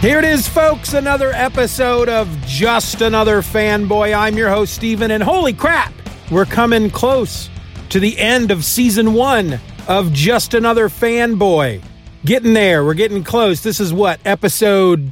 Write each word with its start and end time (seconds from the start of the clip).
Here 0.00 0.20
it 0.20 0.24
is, 0.24 0.46
folks. 0.46 0.94
Another 0.94 1.32
episode 1.32 2.08
of 2.08 2.28
Just 2.46 3.00
Another 3.00 3.42
Fanboy. 3.42 4.16
I'm 4.16 4.36
your 4.36 4.48
host, 4.48 4.72
Stephen, 4.72 5.10
and 5.10 5.20
holy 5.20 5.52
crap, 5.52 5.92
we're 6.30 6.44
coming 6.44 6.88
close 6.88 7.50
to 7.88 7.98
the 7.98 8.16
end 8.16 8.52
of 8.52 8.64
season 8.64 9.12
one 9.12 9.58
of 9.88 10.12
Just 10.12 10.54
Another 10.54 10.88
Fanboy. 10.88 11.82
Getting 12.24 12.52
there. 12.54 12.84
We're 12.84 12.94
getting 12.94 13.24
close. 13.24 13.64
This 13.64 13.80
is 13.80 13.92
what, 13.92 14.20
episode 14.24 15.10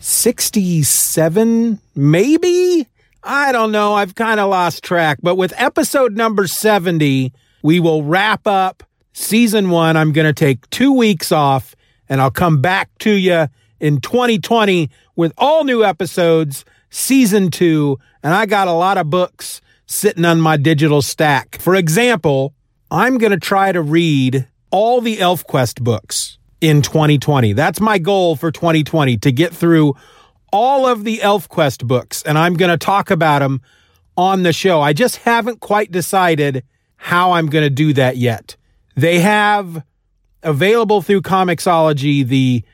67, 0.00 1.78
maybe? 1.94 2.88
I 3.22 3.52
don't 3.52 3.70
know. 3.70 3.94
I've 3.94 4.16
kind 4.16 4.40
of 4.40 4.50
lost 4.50 4.82
track. 4.82 5.18
But 5.22 5.36
with 5.36 5.54
episode 5.56 6.16
number 6.16 6.48
70, 6.48 7.32
we 7.62 7.78
will 7.78 8.02
wrap 8.02 8.44
up 8.48 8.82
season 9.12 9.70
one. 9.70 9.96
I'm 9.96 10.10
going 10.10 10.26
to 10.26 10.32
take 10.32 10.68
two 10.70 10.92
weeks 10.92 11.30
off 11.30 11.76
and 12.08 12.20
I'll 12.20 12.32
come 12.32 12.60
back 12.60 12.90
to 12.98 13.12
you 13.12 13.46
in 13.80 14.00
2020 14.00 14.90
with 15.14 15.32
all 15.36 15.64
new 15.64 15.84
episodes, 15.84 16.64
season 16.90 17.50
two, 17.50 17.98
and 18.22 18.34
I 18.34 18.46
got 18.46 18.68
a 18.68 18.72
lot 18.72 18.98
of 18.98 19.10
books 19.10 19.60
sitting 19.86 20.24
on 20.24 20.40
my 20.40 20.56
digital 20.56 21.02
stack. 21.02 21.58
For 21.60 21.74
example, 21.74 22.54
I'm 22.90 23.18
going 23.18 23.32
to 23.32 23.38
try 23.38 23.72
to 23.72 23.82
read 23.82 24.46
all 24.70 25.00
the 25.00 25.16
ElfQuest 25.16 25.82
books 25.82 26.38
in 26.60 26.82
2020. 26.82 27.52
That's 27.52 27.80
my 27.80 27.98
goal 27.98 28.36
for 28.36 28.50
2020 28.50 29.18
to 29.18 29.32
get 29.32 29.54
through 29.54 29.94
all 30.52 30.86
of 30.86 31.04
the 31.04 31.18
ElfQuest 31.18 31.86
books, 31.86 32.22
and 32.22 32.38
I'm 32.38 32.54
going 32.54 32.70
to 32.70 32.78
talk 32.78 33.10
about 33.10 33.40
them 33.40 33.60
on 34.16 34.42
the 34.42 34.52
show. 34.52 34.80
I 34.80 34.92
just 34.92 35.16
haven't 35.16 35.60
quite 35.60 35.90
decided 35.90 36.64
how 36.96 37.32
I'm 37.32 37.46
going 37.48 37.64
to 37.64 37.70
do 37.70 37.92
that 37.92 38.16
yet. 38.16 38.56
They 38.94 39.20
have 39.20 39.84
available 40.42 41.02
through 41.02 41.22
Comixology 41.22 42.26
the 42.26 42.64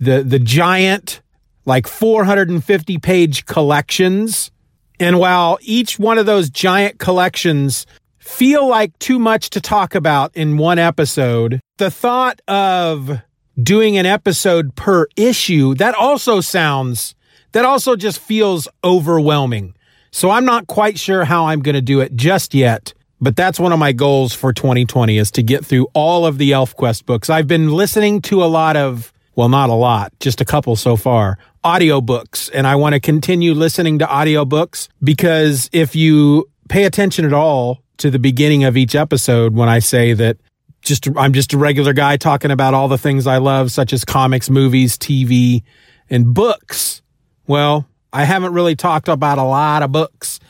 the 0.00 0.22
the 0.22 0.38
giant 0.38 1.20
like 1.68 1.86
450 1.86 2.98
page 2.98 3.44
collections. 3.44 4.50
And 4.98 5.18
while 5.20 5.58
each 5.60 5.98
one 5.98 6.18
of 6.18 6.26
those 6.26 6.50
giant 6.50 6.98
collections 6.98 7.86
feel 8.18 8.66
like 8.66 8.98
too 8.98 9.18
much 9.18 9.50
to 9.50 9.60
talk 9.60 9.94
about 9.94 10.34
in 10.34 10.56
one 10.56 10.78
episode, 10.78 11.60
the 11.76 11.90
thought 11.90 12.40
of 12.48 13.20
doing 13.62 13.98
an 13.98 14.06
episode 14.06 14.74
per 14.74 15.06
issue, 15.14 15.74
that 15.74 15.94
also 15.94 16.40
sounds, 16.40 17.14
that 17.52 17.64
also 17.64 17.96
just 17.96 18.18
feels 18.18 18.66
overwhelming. 18.82 19.74
So 20.10 20.30
I'm 20.30 20.44
not 20.44 20.66
quite 20.66 20.98
sure 20.98 21.24
how 21.24 21.46
I'm 21.46 21.60
going 21.60 21.74
to 21.74 21.82
do 21.82 22.00
it 22.00 22.16
just 22.16 22.54
yet. 22.54 22.94
But 23.20 23.36
that's 23.36 23.58
one 23.58 23.72
of 23.72 23.78
my 23.78 23.92
goals 23.92 24.32
for 24.32 24.52
2020 24.52 25.18
is 25.18 25.30
to 25.32 25.42
get 25.42 25.66
through 25.66 25.88
all 25.92 26.24
of 26.24 26.38
the 26.38 26.52
ElfQuest 26.52 27.04
books. 27.04 27.28
I've 27.28 27.48
been 27.48 27.72
listening 27.72 28.22
to 28.22 28.42
a 28.42 28.46
lot 28.46 28.76
of 28.76 29.12
well, 29.38 29.48
not 29.48 29.70
a 29.70 29.74
lot, 29.74 30.12
just 30.18 30.40
a 30.40 30.44
couple 30.44 30.74
so 30.74 30.96
far, 30.96 31.38
audiobooks. 31.64 32.50
And 32.52 32.66
I 32.66 32.74
want 32.74 32.94
to 32.94 33.00
continue 33.00 33.54
listening 33.54 34.00
to 34.00 34.04
audiobooks 34.04 34.88
because 35.00 35.70
if 35.72 35.94
you 35.94 36.50
pay 36.68 36.82
attention 36.82 37.24
at 37.24 37.32
all 37.32 37.80
to 37.98 38.10
the 38.10 38.18
beginning 38.18 38.64
of 38.64 38.76
each 38.76 38.96
episode, 38.96 39.54
when 39.54 39.68
I 39.68 39.78
say 39.78 40.12
that 40.12 40.38
just, 40.82 41.06
I'm 41.16 41.32
just 41.32 41.52
a 41.52 41.56
regular 41.56 41.92
guy 41.92 42.16
talking 42.16 42.50
about 42.50 42.74
all 42.74 42.88
the 42.88 42.98
things 42.98 43.28
I 43.28 43.38
love, 43.38 43.70
such 43.70 43.92
as 43.92 44.04
comics, 44.04 44.50
movies, 44.50 44.98
TV, 44.98 45.62
and 46.10 46.34
books. 46.34 47.00
Well, 47.46 47.86
I 48.12 48.24
haven't 48.24 48.54
really 48.54 48.74
talked 48.74 49.06
about 49.06 49.38
a 49.38 49.44
lot 49.44 49.84
of 49.84 49.92
books 49.92 50.40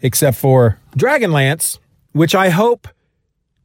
except 0.00 0.38
for 0.38 0.78
Dragonlance, 0.96 1.78
which 2.12 2.34
I 2.34 2.48
hope 2.48 2.88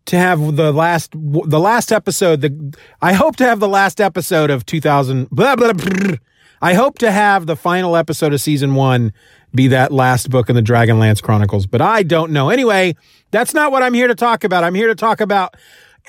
to 0.05 0.17
have 0.17 0.55
the 0.55 0.71
last 0.71 1.11
the 1.13 1.59
last 1.59 1.91
episode 1.91 2.41
the 2.41 2.77
I 3.01 3.13
hope 3.13 3.35
to 3.37 3.45
have 3.45 3.59
the 3.59 3.67
last 3.67 3.99
episode 3.99 4.49
of 4.49 4.65
2000 4.65 5.29
blah, 5.29 5.55
blah, 5.55 5.73
blah, 5.73 6.15
I 6.61 6.73
hope 6.73 6.97
to 6.99 7.11
have 7.11 7.45
the 7.45 7.55
final 7.55 7.95
episode 7.95 8.33
of 8.33 8.41
season 8.41 8.75
1 8.75 9.13
be 9.53 9.67
that 9.67 9.91
last 9.91 10.29
book 10.29 10.49
in 10.49 10.55
the 10.55 10.61
Dragonlance 10.61 11.21
Chronicles 11.21 11.65
but 11.65 11.81
I 11.81 12.03
don't 12.03 12.31
know. 12.31 12.49
Anyway, 12.49 12.95
that's 13.31 13.53
not 13.53 13.71
what 13.71 13.83
I'm 13.83 13.93
here 13.93 14.07
to 14.07 14.15
talk 14.15 14.43
about. 14.43 14.63
I'm 14.63 14.75
here 14.75 14.87
to 14.87 14.95
talk 14.95 15.21
about 15.21 15.55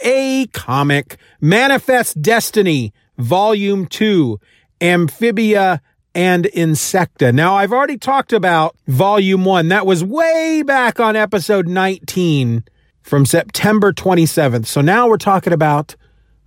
a 0.05 0.47
comic 0.49 1.17
Manifest 1.41 2.21
Destiny 2.21 2.93
Volume 3.19 3.87
2 3.87 4.39
Amphibia 4.81 5.81
and 6.15 6.47
Insecta. 6.47 7.33
Now, 7.33 7.57
I've 7.57 7.73
already 7.73 7.99
talked 7.99 8.33
about 8.33 8.75
Volume 8.87 9.45
1. 9.45 9.69
That 9.69 9.87
was 9.87 10.03
way 10.03 10.63
back 10.63 10.99
on 10.99 11.15
episode 11.15 11.69
19 11.69 12.65
from 13.07 13.25
September 13.25 13.93
27th. 13.93 14.67
So 14.67 14.81
now 14.81 15.09
we're 15.09 15.17
talking 15.17 15.53
about 15.53 15.95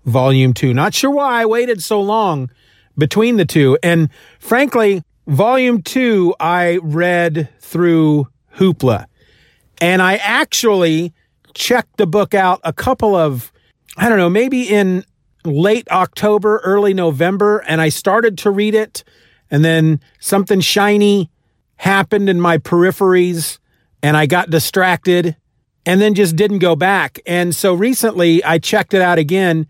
volume 0.03 0.53
two. 0.53 0.73
Not 0.73 0.93
sure 0.93 1.09
why 1.09 1.41
I 1.41 1.45
waited 1.45 1.81
so 1.81 2.01
long 2.01 2.51
between 2.97 3.37
the 3.37 3.45
two. 3.45 3.77
And 3.81 4.09
frankly, 4.39 5.01
volume 5.25 5.81
two, 5.81 6.35
I 6.37 6.79
read 6.83 7.47
through 7.61 8.27
Hoopla. 8.57 9.05
And 9.79 10.01
I 10.01 10.17
actually 10.17 11.13
checked 11.53 11.95
the 11.95 12.05
book 12.05 12.33
out 12.33 12.59
a 12.65 12.73
couple 12.73 13.15
of, 13.15 13.53
I 13.95 14.09
don't 14.09 14.17
know, 14.17 14.29
maybe 14.29 14.63
in 14.63 15.05
late 15.45 15.87
October, 15.89 16.59
early 16.65 16.93
November. 16.93 17.59
And 17.69 17.79
I 17.79 17.87
started 17.87 18.37
to 18.39 18.51
read 18.51 18.75
it. 18.75 19.05
And 19.49 19.63
then 19.63 20.01
something 20.19 20.59
shiny 20.59 21.31
happened 21.77 22.27
in 22.27 22.41
my 22.41 22.57
peripheries 22.57 23.59
and 24.03 24.17
I 24.17 24.25
got 24.25 24.49
distracted 24.49 25.37
and 25.89 25.99
then 25.99 26.13
just 26.13 26.35
didn't 26.35 26.59
go 26.59 26.75
back. 26.75 27.19
And 27.25 27.55
so 27.55 27.73
recently 27.73 28.43
I 28.43 28.59
checked 28.59 28.93
it 28.93 29.01
out 29.01 29.17
again, 29.17 29.65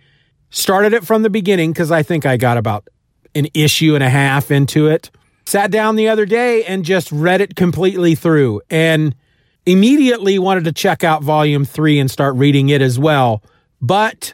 started 0.49 0.91
it 0.91 1.05
from 1.05 1.23
the 1.23 1.29
beginning 1.29 1.71
because 1.71 1.91
I 1.93 2.03
think 2.03 2.25
I 2.25 2.35
got 2.35 2.57
about 2.57 2.89
an 3.35 3.47
issue 3.53 3.95
and 3.95 4.03
a 4.03 4.09
half 4.09 4.51
into 4.51 4.87
it. 4.87 5.11
Sat 5.45 5.71
down 5.71 5.95
the 5.95 6.09
other 6.09 6.25
day 6.25 6.65
and 6.65 6.83
just 6.83 7.09
read 7.13 7.39
it 7.39 7.55
completely 7.55 8.15
through 8.15 8.61
and 8.69 9.15
immediately 9.65 10.37
wanted 10.37 10.65
to 10.65 10.73
check 10.73 11.05
out 11.05 11.23
volume 11.23 11.63
three 11.63 11.97
and 11.99 12.11
start 12.11 12.35
reading 12.35 12.67
it 12.67 12.81
as 12.81 12.99
well. 12.99 13.41
But 13.79 14.33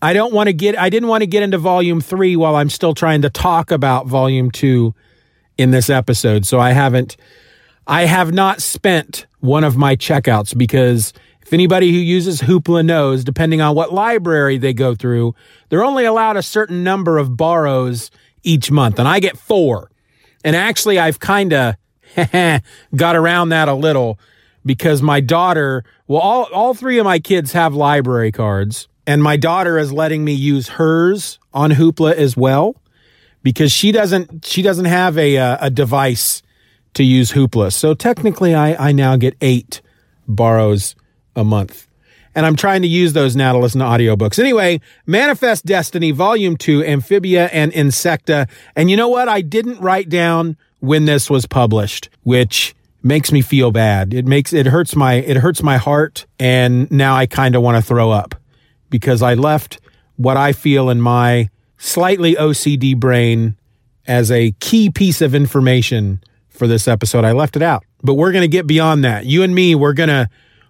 I 0.00 0.12
don't 0.12 0.32
want 0.32 0.46
to 0.46 0.52
get, 0.52 0.78
I 0.78 0.88
didn't 0.88 1.08
want 1.08 1.22
to 1.22 1.26
get 1.26 1.42
into 1.42 1.58
volume 1.58 2.00
three 2.00 2.36
while 2.36 2.54
I'm 2.54 2.70
still 2.70 2.94
trying 2.94 3.22
to 3.22 3.28
talk 3.28 3.72
about 3.72 4.06
volume 4.06 4.52
two 4.52 4.94
in 5.58 5.72
this 5.72 5.90
episode. 5.90 6.46
So 6.46 6.60
I 6.60 6.70
haven't 6.70 7.16
I 7.86 8.06
have 8.06 8.32
not 8.32 8.62
spent 8.62 9.26
one 9.40 9.64
of 9.64 9.76
my 9.76 9.96
checkouts 9.96 10.56
because 10.56 11.12
if 11.42 11.52
anybody 11.52 11.92
who 11.92 11.98
uses 11.98 12.40
Hoopla 12.40 12.84
knows, 12.84 13.24
depending 13.24 13.60
on 13.60 13.74
what 13.74 13.92
library 13.92 14.56
they 14.56 14.72
go 14.72 14.94
through, 14.94 15.34
they're 15.68 15.84
only 15.84 16.06
allowed 16.06 16.36
a 16.36 16.42
certain 16.42 16.82
number 16.82 17.18
of 17.18 17.36
borrows 17.36 18.10
each 18.42 18.70
month, 18.70 18.98
and 18.98 19.06
I 19.06 19.20
get 19.20 19.36
four. 19.36 19.90
And 20.42 20.56
actually, 20.56 20.98
I've 20.98 21.20
kind 21.20 21.52
of 21.52 21.76
got 22.96 23.16
around 23.16 23.50
that 23.50 23.68
a 23.68 23.74
little 23.74 24.18
because 24.64 25.02
my 25.02 25.20
daughter, 25.20 25.84
well, 26.06 26.20
all, 26.20 26.44
all 26.52 26.74
three 26.74 26.98
of 26.98 27.04
my 27.04 27.18
kids 27.18 27.52
have 27.52 27.74
library 27.74 28.32
cards, 28.32 28.88
and 29.06 29.22
my 29.22 29.36
daughter 29.36 29.78
is 29.78 29.92
letting 29.92 30.24
me 30.24 30.32
use 30.32 30.68
hers 30.68 31.38
on 31.52 31.72
Hoopla 31.72 32.14
as 32.14 32.36
well 32.36 32.76
because 33.42 33.70
she 33.70 33.92
doesn't 33.92 34.44
she 34.44 34.62
doesn't 34.62 34.86
have 34.86 35.18
a 35.18 35.36
uh, 35.36 35.58
a 35.60 35.70
device 35.70 36.42
to 36.94 37.04
use 37.04 37.32
Hoopla. 37.32 37.72
So 37.72 37.94
technically, 37.94 38.54
I 38.54 38.88
I 38.88 38.92
now 38.92 39.16
get 39.16 39.36
eight 39.40 39.80
borrows 40.26 40.94
a 41.36 41.44
month. 41.44 41.86
And 42.36 42.44
I'm 42.44 42.56
trying 42.56 42.82
to 42.82 42.88
use 42.88 43.12
those 43.12 43.36
now 43.36 43.52
to 43.52 43.58
listen 43.58 43.78
to 43.78 43.86
audiobooks. 43.86 44.40
Anyway, 44.40 44.80
Manifest 45.06 45.64
Destiny, 45.64 46.10
Volume 46.10 46.56
2, 46.56 46.84
Amphibia 46.84 47.46
and 47.52 47.72
Insecta. 47.72 48.48
And 48.74 48.90
you 48.90 48.96
know 48.96 49.08
what? 49.08 49.28
I 49.28 49.40
didn't 49.40 49.80
write 49.80 50.08
down 50.08 50.56
when 50.80 51.04
this 51.04 51.30
was 51.30 51.46
published, 51.46 52.08
which 52.24 52.74
makes 53.04 53.30
me 53.30 53.40
feel 53.40 53.70
bad. 53.70 54.12
It 54.12 54.26
makes 54.26 54.52
it 54.52 54.66
hurts 54.66 54.96
my 54.96 55.14
it 55.14 55.36
hurts 55.36 55.62
my 55.62 55.76
heart 55.76 56.26
and 56.40 56.90
now 56.90 57.14
I 57.14 57.26
kind 57.26 57.54
of 57.54 57.62
want 57.62 57.76
to 57.76 57.82
throw 57.82 58.10
up 58.10 58.34
because 58.90 59.22
I 59.22 59.34
left 59.34 59.78
what 60.16 60.36
I 60.36 60.52
feel 60.52 60.90
in 60.90 61.00
my 61.00 61.50
slightly 61.76 62.34
OCD 62.34 62.98
brain 62.98 63.56
as 64.06 64.30
a 64.30 64.52
key 64.60 64.90
piece 64.90 65.20
of 65.20 65.34
information 65.34 66.22
for 66.54 66.66
this 66.66 66.88
episode. 66.88 67.24
I 67.24 67.32
left 67.32 67.56
it 67.56 67.62
out. 67.62 67.84
But 68.02 68.14
we're 68.14 68.32
going 68.32 68.42
to 68.42 68.48
get 68.48 68.66
beyond 68.66 69.04
that. 69.04 69.26
You 69.26 69.42
and 69.42 69.54
me, 69.54 69.74
we're 69.74 69.92
going 69.92 70.08
to 70.08 70.28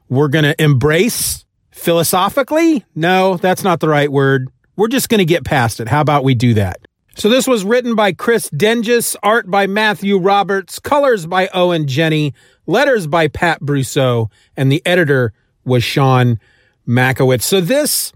we're 0.08 0.28
going 0.28 0.44
to 0.44 0.60
embrace 0.62 1.44
philosophically. 1.70 2.84
No, 2.94 3.36
that's 3.36 3.62
not 3.62 3.80
the 3.80 3.88
right 3.88 4.10
word. 4.10 4.48
We're 4.76 4.88
just 4.88 5.08
going 5.08 5.18
to 5.18 5.24
get 5.24 5.44
past 5.44 5.80
it. 5.80 5.88
How 5.88 6.00
about 6.00 6.24
we 6.24 6.34
do 6.34 6.54
that? 6.54 6.80
So 7.16 7.28
this 7.28 7.46
was 7.46 7.64
written 7.64 7.94
by 7.94 8.12
Chris 8.12 8.50
Dingess, 8.50 9.14
art 9.22 9.48
by 9.48 9.68
Matthew 9.68 10.18
Roberts, 10.18 10.80
colors 10.80 11.26
by 11.26 11.48
Owen 11.54 11.86
Gieni, 11.86 12.34
letters 12.66 13.06
by 13.06 13.28
Pat 13.28 13.60
Brosseau, 13.60 14.30
and 14.56 14.70
the 14.70 14.84
editor 14.84 15.32
was 15.64 15.84
Sean 15.84 16.40
Mackiewicz. 16.88 17.42
So 17.42 17.60
this 17.60 18.12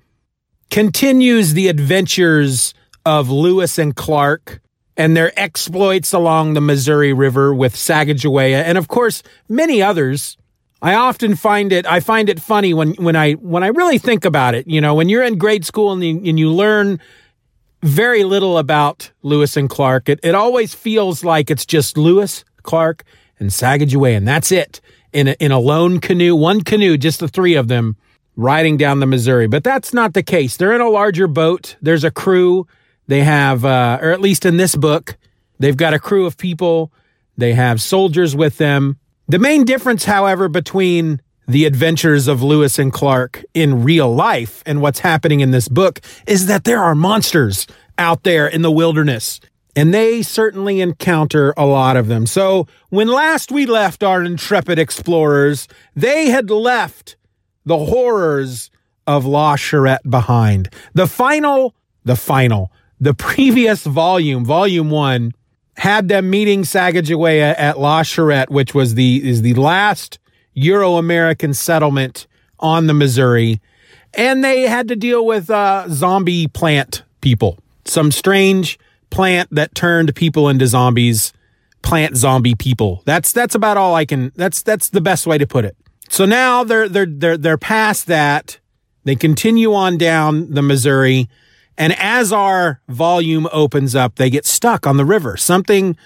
continues 0.71 1.55
the 1.55 1.69
adventures 1.69 2.75
of 3.07 3.31
Lewis 3.31 3.79
and 3.79 3.95
Clark 3.95 4.61
and 4.99 5.17
their 5.17 5.33
exploits 5.39 6.13
along 6.13 6.53
the 6.53 6.61
Missouri 6.61 7.13
River 7.13 7.55
with 7.55 7.75
Sacagawea, 7.75 8.63
and 8.65 8.77
of 8.77 8.89
course 8.89 9.23
many 9.49 9.81
others. 9.81 10.37
I 10.81 10.95
often 10.95 11.35
find 11.35 11.73
it 11.73 11.87
I 11.87 12.01
find 12.01 12.29
it 12.29 12.41
funny 12.41 12.75
when 12.75 12.93
when 12.95 13.17
I 13.17 13.33
when 13.35 13.65
I 13.65 13.69
really 13.69 13.99
think 13.99 14.25
about 14.25 14.55
it. 14.55 14.67
You 14.69 14.81
know, 14.81 14.95
when 14.95 15.09
you're 15.09 15.25
in 15.25 15.39
grade 15.39 15.65
school 15.65 15.93
and 15.93 16.05
you, 16.05 16.21
and 16.25 16.39
you 16.39 16.51
learn 16.51 17.01
very 17.83 18.25
little 18.25 18.59
about 18.59 19.11
Lewis 19.23 19.57
and 19.57 19.71
Clark, 19.71 20.09
it, 20.09 20.21
it 20.23 20.35
always 20.35 20.75
feels 20.75 21.25
like 21.25 21.51
it's 21.51 21.65
just 21.65 21.97
Lewis, 21.97 22.45
Clark, 22.63 23.05
and 23.41 23.51
Sacagawea, 23.51 24.17
and 24.17 24.27
that's 24.27 24.53
it 24.53 24.81
in 25.13 25.29
a, 25.29 25.37
in 25.41 25.53
a 25.53 25.59
lone 25.59 26.01
canoe, 26.01 26.35
one 26.35 26.63
canoe, 26.63 26.97
just 26.97 27.21
the 27.21 27.29
three 27.29 27.55
of 27.55 27.69
them 27.69 27.97
riding 28.37 28.77
down 28.77 29.01
the 29.01 29.07
Missouri. 29.07 29.47
But 29.47 29.65
that's 29.65 29.93
not 29.93 30.15
the 30.15 30.23
case. 30.23 30.57
They're 30.57 30.75
in 30.75 30.81
a 30.81 30.89
larger 30.89 31.27
boat. 31.27 31.77
There's 31.83 32.05
a 32.05 32.11
crew. 32.11 32.67
They 33.09 33.25
have, 33.25 33.65
uh, 33.65 33.99
or 34.01 34.11
at 34.11 34.21
least 34.21 34.47
in 34.47 34.59
this 34.59 34.77
book, 34.77 35.17
they've 35.59 35.77
got 35.77 35.95
a 35.95 35.99
crew 35.99 36.27
of 36.27 36.37
people. 36.37 36.93
They 37.37 37.55
have 37.55 37.83
soldiers 37.83 38.37
with 38.37 38.59
them. 38.59 38.99
The 39.27 39.39
main 39.39 39.65
difference, 39.65 40.05
however, 40.05 40.49
between 40.49 41.21
the 41.47 41.65
adventures 41.65 42.29
of 42.29 42.43
Lewis 42.43 42.79
and 42.79 42.93
Clark 42.93 43.43
in 43.55 43.83
real 43.83 44.15
life 44.15 44.63
and 44.67 44.83
what's 44.83 45.01
happening 45.01 45.41
in 45.41 45.51
this 45.51 45.69
book 45.69 46.01
is 46.27 46.47
that 46.47 46.65
there 46.65 46.83
are 46.83 46.95
monsters 46.95 47.67
out 47.97 48.23
there 48.23 48.47
in 48.47 48.63
the 48.63 48.71
wilderness. 48.71 49.41
And 49.75 49.95
they 49.95 50.23
certainly 50.23 50.81
encounter 50.81 51.55
a 51.57 51.65
lot 51.65 51.97
of 51.97 52.09
them. 52.09 52.27
So 52.27 52.67
when 52.91 53.09
last 53.09 53.51
we 53.51 53.65
left 53.65 54.03
our 54.03 54.23
intrepid 54.23 54.79
explorers, 54.79 55.69
they 55.95 56.29
had 56.29 56.51
left 56.51 57.17
the 57.65 57.79
horrors 57.79 58.71
of 59.07 59.25
La 59.25 59.57
Charrette 59.57 60.09
behind. 60.09 60.69
The 60.95 61.07
final, 61.07 61.75
the 62.05 62.17
final, 62.17 62.73
the 63.01 63.15
previous 63.15 63.85
volume, 63.85 64.45
volume 64.45 64.91
one, 64.91 65.33
had 65.77 66.09
them 66.09 66.29
meeting 66.29 66.63
Sacagawea 66.63 67.55
at 67.57 67.79
La 67.79 68.03
Charrette, 68.03 68.51
which 68.51 68.75
was 68.75 68.95
the 68.95 69.27
is 69.29 69.43
the 69.43 69.55
last 69.55 70.19
Euro 70.55 70.97
American 70.97 71.55
settlement 71.55 72.27
on 72.59 72.87
the 72.87 72.95
Missouri, 72.95 73.61
and 74.15 74.43
they 74.43 74.63
had 74.63 74.89
to 74.89 74.97
deal 74.97 75.25
with 75.25 75.49
uh, 75.51 75.87
zombie 75.89 76.49
plant 76.49 77.05
people, 77.21 77.59
some 77.85 78.11
strange 78.11 78.79
plant 79.11 79.49
that 79.53 79.75
turned 79.75 80.15
people 80.17 80.49
into 80.49 80.67
zombies, 80.67 81.33
plant 81.83 82.17
zombie 82.17 82.57
people. 82.57 83.03
That's 83.05 83.33
that's 83.33 83.55
about 83.55 83.77
all 83.77 83.95
I 83.95 84.05
can. 84.05 84.33
That's 84.35 84.63
that's 84.63 84.89
the 84.89 85.01
best 85.01 85.27
way 85.27 85.39
to 85.39 85.47
put 85.47 85.65
it. 85.65 85.77
So 86.09 86.25
now 86.25 86.65
they're 86.65 86.89
they're 86.89 87.07
they're 87.07 87.37
they're 87.37 87.59
past 87.59 88.07
that. 88.07 88.59
They 89.05 89.15
continue 89.15 89.73
on 89.73 89.97
down 89.97 90.51
the 90.51 90.63
Missouri 90.63 91.29
and 91.79 91.95
as 91.97 92.33
our 92.33 92.81
volume 92.89 93.49
opens 93.53 93.95
up, 93.95 94.17
they 94.17 94.29
get 94.29 94.45
stuck 94.45 94.87
on 94.87 94.97
the 94.97 95.05
river. 95.05 95.37
Something, 95.37 95.97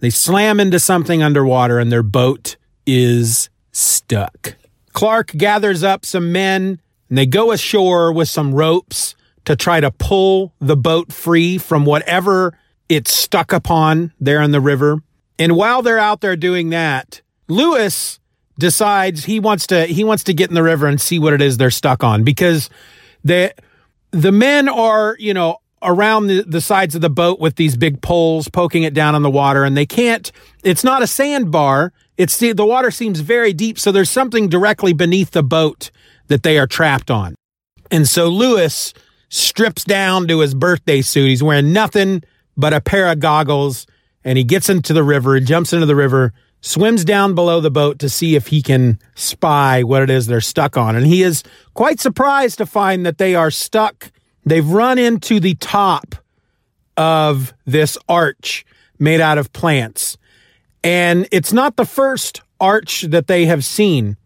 they 0.00 0.10
slam 0.10 0.60
into 0.60 0.78
something 0.78 1.22
underwater 1.22 1.78
and 1.78 1.90
their 1.90 2.02
boat 2.02 2.56
is 2.86 3.48
stuck. 3.72 4.54
Clark 4.92 5.28
gathers 5.28 5.82
up 5.82 6.04
some 6.04 6.30
men 6.30 6.78
and 7.08 7.18
they 7.18 7.24
go 7.24 7.52
ashore 7.52 8.12
with 8.12 8.28
some 8.28 8.54
ropes 8.54 9.16
to 9.46 9.56
try 9.56 9.80
to 9.80 9.90
pull 9.90 10.52
the 10.60 10.76
boat 10.76 11.10
free 11.10 11.56
from 11.56 11.86
whatever 11.86 12.56
it's 12.90 13.12
stuck 13.12 13.50
upon 13.52 14.12
there 14.20 14.42
in 14.42 14.50
the 14.50 14.60
river. 14.60 15.02
And 15.38 15.56
while 15.56 15.80
they're 15.80 15.98
out 15.98 16.20
there 16.20 16.36
doing 16.36 16.68
that, 16.70 17.22
Lewis 17.48 18.20
decides 18.58 19.24
he 19.24 19.40
wants 19.40 19.68
to 19.68 19.86
he 19.86 20.04
wants 20.04 20.24
to 20.24 20.34
get 20.34 20.50
in 20.50 20.54
the 20.54 20.62
river 20.62 20.86
and 20.86 21.00
see 21.00 21.18
what 21.18 21.32
it 21.32 21.40
is 21.40 21.56
they're 21.56 21.70
stuck 21.70 22.02
on 22.02 22.24
because 22.24 22.68
they 23.22 23.52
the 24.10 24.32
men 24.32 24.68
are, 24.68 25.16
you 25.18 25.34
know, 25.34 25.58
around 25.82 26.26
the, 26.26 26.42
the 26.42 26.60
sides 26.60 26.94
of 26.94 27.00
the 27.00 27.10
boat 27.10 27.38
with 27.38 27.56
these 27.56 27.76
big 27.76 28.00
poles 28.02 28.48
poking 28.48 28.82
it 28.82 28.94
down 28.94 29.14
on 29.14 29.22
the 29.22 29.30
water 29.30 29.64
and 29.64 29.76
they 29.76 29.86
can't 29.86 30.32
it's 30.64 30.82
not 30.82 31.02
a 31.02 31.06
sandbar. 31.06 31.92
It's 32.16 32.36
the, 32.38 32.52
the 32.52 32.66
water 32.66 32.90
seems 32.90 33.20
very 33.20 33.52
deep 33.52 33.78
so 33.78 33.92
there's 33.92 34.10
something 34.10 34.48
directly 34.48 34.92
beneath 34.92 35.30
the 35.30 35.42
boat 35.42 35.90
that 36.26 36.42
they 36.42 36.58
are 36.58 36.66
trapped 36.66 37.10
on. 37.10 37.34
And 37.90 38.08
so 38.08 38.28
lewis 38.28 38.92
strips 39.28 39.84
down 39.84 40.26
to 40.28 40.40
his 40.40 40.54
birthday 40.54 41.00
suit. 41.00 41.28
He's 41.28 41.42
wearing 41.42 41.72
nothing 41.72 42.22
but 42.56 42.72
a 42.72 42.80
pair 42.80 43.06
of 43.06 43.20
goggles 43.20 43.86
and 44.24 44.36
he 44.36 44.44
gets 44.44 44.68
into 44.68 44.92
the 44.92 45.04
river 45.04 45.38
jumps 45.38 45.72
into 45.72 45.86
the 45.86 45.96
river 45.96 46.32
swims 46.60 47.04
down 47.04 47.34
below 47.34 47.60
the 47.60 47.70
boat 47.70 47.98
to 48.00 48.08
see 48.08 48.34
if 48.36 48.48
he 48.48 48.62
can 48.62 48.98
spy 49.14 49.82
what 49.82 50.02
it 50.02 50.10
is 50.10 50.26
they're 50.26 50.40
stuck 50.40 50.76
on. 50.76 50.96
And 50.96 51.06
he 51.06 51.22
is 51.22 51.42
quite 51.74 52.00
surprised 52.00 52.58
to 52.58 52.66
find 52.66 53.06
that 53.06 53.18
they 53.18 53.34
are 53.34 53.50
stuck. 53.50 54.10
They've 54.44 54.68
run 54.68 54.98
into 54.98 55.40
the 55.40 55.54
top 55.54 56.16
of 56.96 57.54
this 57.64 57.96
arch 58.08 58.66
made 58.98 59.20
out 59.20 59.38
of 59.38 59.52
plants. 59.52 60.18
And 60.82 61.28
it's 61.30 61.52
not 61.52 61.76
the 61.76 61.84
first 61.84 62.42
arch 62.60 63.02
that 63.02 63.28
they 63.28 63.46
have 63.46 63.64
seen. 63.64 64.16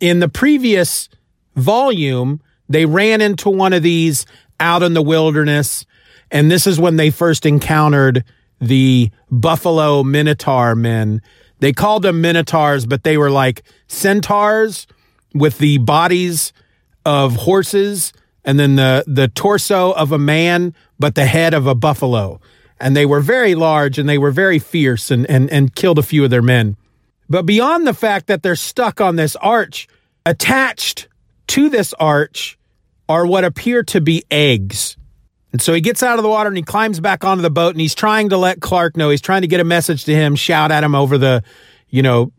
In 0.00 0.20
the 0.20 0.28
previous 0.28 1.08
volume, 1.56 2.40
they 2.68 2.86
ran 2.86 3.20
into 3.20 3.48
one 3.48 3.72
of 3.72 3.82
these 3.82 4.26
out 4.60 4.82
in 4.82 4.94
the 4.94 5.02
wilderness. 5.02 5.86
And 6.30 6.50
this 6.50 6.66
is 6.66 6.78
when 6.78 6.96
they 6.96 7.10
first 7.10 7.46
encountered 7.46 8.24
the 8.60 9.10
buffalo 9.30 10.02
minotaur 10.02 10.74
men 10.74 11.20
they 11.62 11.72
called 11.72 12.02
them 12.02 12.20
minotaurs, 12.20 12.86
but 12.86 13.04
they 13.04 13.16
were 13.16 13.30
like 13.30 13.62
centaurs 13.86 14.88
with 15.32 15.58
the 15.58 15.78
bodies 15.78 16.52
of 17.06 17.36
horses 17.36 18.12
and 18.44 18.58
then 18.58 18.74
the, 18.74 19.04
the 19.06 19.28
torso 19.28 19.92
of 19.92 20.10
a 20.10 20.18
man, 20.18 20.74
but 20.98 21.14
the 21.14 21.24
head 21.24 21.54
of 21.54 21.68
a 21.68 21.76
buffalo. 21.76 22.40
And 22.80 22.96
they 22.96 23.06
were 23.06 23.20
very 23.20 23.54
large 23.54 23.96
and 23.96 24.08
they 24.08 24.18
were 24.18 24.32
very 24.32 24.58
fierce 24.58 25.08
and, 25.12 25.24
and, 25.30 25.48
and 25.50 25.72
killed 25.72 26.00
a 26.00 26.02
few 26.02 26.24
of 26.24 26.30
their 26.30 26.42
men. 26.42 26.76
But 27.28 27.46
beyond 27.46 27.86
the 27.86 27.94
fact 27.94 28.26
that 28.26 28.42
they're 28.42 28.56
stuck 28.56 29.00
on 29.00 29.14
this 29.14 29.36
arch, 29.36 29.86
attached 30.26 31.06
to 31.46 31.68
this 31.68 31.94
arch 31.94 32.58
are 33.08 33.24
what 33.24 33.44
appear 33.44 33.84
to 33.84 34.00
be 34.00 34.24
eggs. 34.32 34.96
And 35.52 35.60
so 35.60 35.74
he 35.74 35.80
gets 35.80 36.02
out 36.02 36.18
of 36.18 36.22
the 36.22 36.28
water 36.28 36.48
and 36.48 36.56
he 36.56 36.62
climbs 36.62 36.98
back 36.98 37.24
onto 37.24 37.42
the 37.42 37.50
boat 37.50 37.74
and 37.74 37.80
he's 37.80 37.94
trying 37.94 38.30
to 38.30 38.38
let 38.38 38.60
Clark 38.60 38.96
know. 38.96 39.10
He's 39.10 39.20
trying 39.20 39.42
to 39.42 39.48
get 39.48 39.60
a 39.60 39.64
message 39.64 40.04
to 40.04 40.14
him, 40.14 40.34
shout 40.34 40.72
at 40.72 40.82
him 40.82 40.94
over 40.94 41.18
the, 41.18 41.44
you 41.90 42.02
know, 42.02 42.32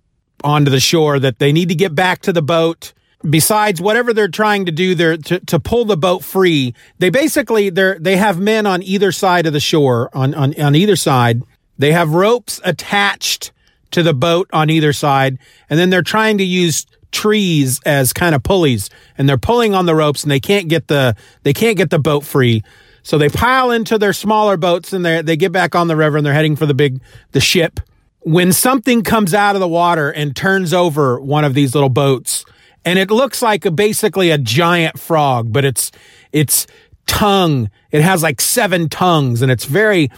onto 0.43 0.71
the 0.71 0.79
shore 0.79 1.19
that 1.19 1.39
they 1.39 1.51
need 1.51 1.69
to 1.69 1.75
get 1.75 1.93
back 1.93 2.21
to 2.23 2.33
the 2.33 2.41
boat. 2.41 2.93
Besides 3.29 3.79
whatever 3.79 4.13
they're 4.13 4.27
trying 4.27 4.65
to 4.65 4.71
do 4.71 4.95
there 4.95 5.15
to, 5.15 5.39
to 5.39 5.59
pull 5.59 5.85
the 5.85 5.95
boat 5.95 6.23
free, 6.25 6.73
they 6.99 7.09
basically 7.09 7.69
they're 7.69 7.97
they 7.97 8.17
have 8.17 8.37
men 8.37 8.65
on 8.65 8.83
either 8.83 9.13
side 9.13 9.45
of 9.45 9.53
the 9.53 9.61
shore, 9.61 10.09
on, 10.13 10.33
on, 10.33 10.59
on 10.59 10.75
either 10.75 10.97
side. 10.97 11.41
They 11.77 11.93
have 11.93 12.13
ropes 12.13 12.59
attached 12.65 13.53
to 13.91 14.03
the 14.03 14.13
boat 14.13 14.49
on 14.51 14.69
either 14.69 14.91
side. 14.91 15.37
And 15.69 15.79
then 15.79 15.89
they're 15.89 16.01
trying 16.01 16.39
to 16.39 16.43
use 16.43 16.85
trees 17.11 17.79
as 17.85 18.11
kind 18.11 18.35
of 18.35 18.43
pulleys 18.43 18.89
and 19.17 19.29
they're 19.29 19.37
pulling 19.37 19.73
on 19.75 19.85
the 19.85 19.95
ropes 19.95 20.23
and 20.23 20.31
they 20.31 20.39
can't 20.39 20.67
get 20.67 20.87
the, 20.87 21.15
they 21.43 21.53
can't 21.53 21.77
get 21.77 21.91
the 21.91 21.99
boat 21.99 22.25
free. 22.25 22.63
So 23.03 23.17
they 23.17 23.29
pile 23.29 23.69
into 23.69 23.97
their 23.97 24.13
smaller 24.13 24.57
boats 24.57 24.93
and 24.93 25.05
they 25.05 25.21
they 25.21 25.37
get 25.37 25.51
back 25.51 25.75
on 25.75 25.87
the 25.87 25.95
river 25.95 26.17
and 26.17 26.25
they're 26.25 26.33
heading 26.33 26.55
for 26.55 26.65
the 26.65 26.73
big, 26.73 27.01
the 27.31 27.41
ship. 27.41 27.79
When 28.21 28.53
something 28.53 29.03
comes 29.03 29.33
out 29.33 29.55
of 29.55 29.59
the 29.59 29.67
water 29.67 30.09
and 30.09 30.33
turns 30.35 30.73
over 30.73 31.19
one 31.19 31.43
of 31.43 31.53
these 31.53 31.75
little 31.75 31.89
boats 31.89 32.45
and 32.85 32.97
it 32.97 33.11
looks 33.11 33.41
like 33.41 33.65
a, 33.65 33.71
basically 33.71 34.29
a 34.29 34.37
giant 34.37 34.97
frog, 34.97 35.51
but 35.51 35.65
it's, 35.65 35.91
it's 36.31 36.65
tongue. 37.05 37.69
It 37.91 38.01
has 38.01 38.23
like 38.23 38.41
seven 38.41 38.89
tongues 38.89 39.41
and 39.41 39.51
it's 39.51 39.65
very, 39.65 40.09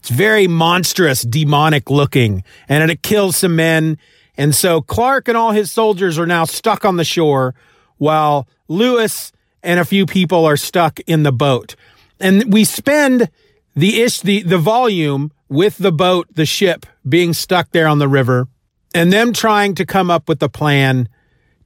it's 0.00 0.08
very 0.08 0.48
monstrous, 0.48 1.22
demonic 1.22 1.90
looking, 1.90 2.42
and 2.68 2.90
it 2.90 3.02
kills 3.02 3.36
some 3.36 3.54
men. 3.54 3.98
And 4.36 4.54
so 4.54 4.80
Clark 4.80 5.28
and 5.28 5.36
all 5.36 5.52
his 5.52 5.70
soldiers 5.70 6.18
are 6.18 6.26
now 6.26 6.44
stuck 6.44 6.84
on 6.84 6.96
the 6.96 7.04
shore 7.04 7.54
while 7.98 8.48
Lewis 8.66 9.30
and 9.62 9.78
a 9.78 9.84
few 9.84 10.06
people 10.06 10.44
are 10.44 10.56
stuck 10.56 10.98
in 11.00 11.22
the 11.22 11.32
boat. 11.32 11.76
And 12.22 12.52
we 12.52 12.64
spend 12.64 13.28
the 13.74 14.00
ish, 14.00 14.20
the, 14.20 14.42
the 14.42 14.58
volume 14.58 15.32
with 15.48 15.76
the 15.76 15.92
boat, 15.92 16.28
the 16.32 16.46
ship 16.46 16.86
being 17.06 17.32
stuck 17.32 17.72
there 17.72 17.88
on 17.88 17.98
the 17.98 18.08
river 18.08 18.48
and 18.94 19.12
them 19.12 19.32
trying 19.32 19.74
to 19.74 19.84
come 19.84 20.10
up 20.10 20.28
with 20.28 20.42
a 20.42 20.48
plan 20.48 21.08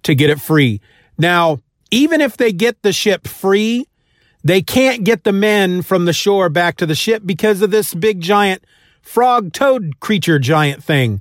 to 0.02 0.14
get 0.14 0.30
it 0.30 0.40
free. 0.40 0.80
Now, 1.18 1.60
even 1.90 2.20
if 2.20 2.36
they 2.36 2.52
get 2.52 2.82
the 2.82 2.92
ship 2.92 3.28
free, 3.28 3.86
they 4.42 4.62
can't 4.62 5.04
get 5.04 5.24
the 5.24 5.32
men 5.32 5.82
from 5.82 6.04
the 6.04 6.12
shore 6.12 6.48
back 6.48 6.76
to 6.78 6.86
the 6.86 6.94
ship 6.94 7.22
because 7.26 7.62
of 7.62 7.70
this 7.70 7.94
big 7.94 8.20
giant 8.20 8.64
frog 9.02 9.52
toad 9.52 10.00
creature 10.00 10.38
giant 10.38 10.82
thing. 10.82 11.20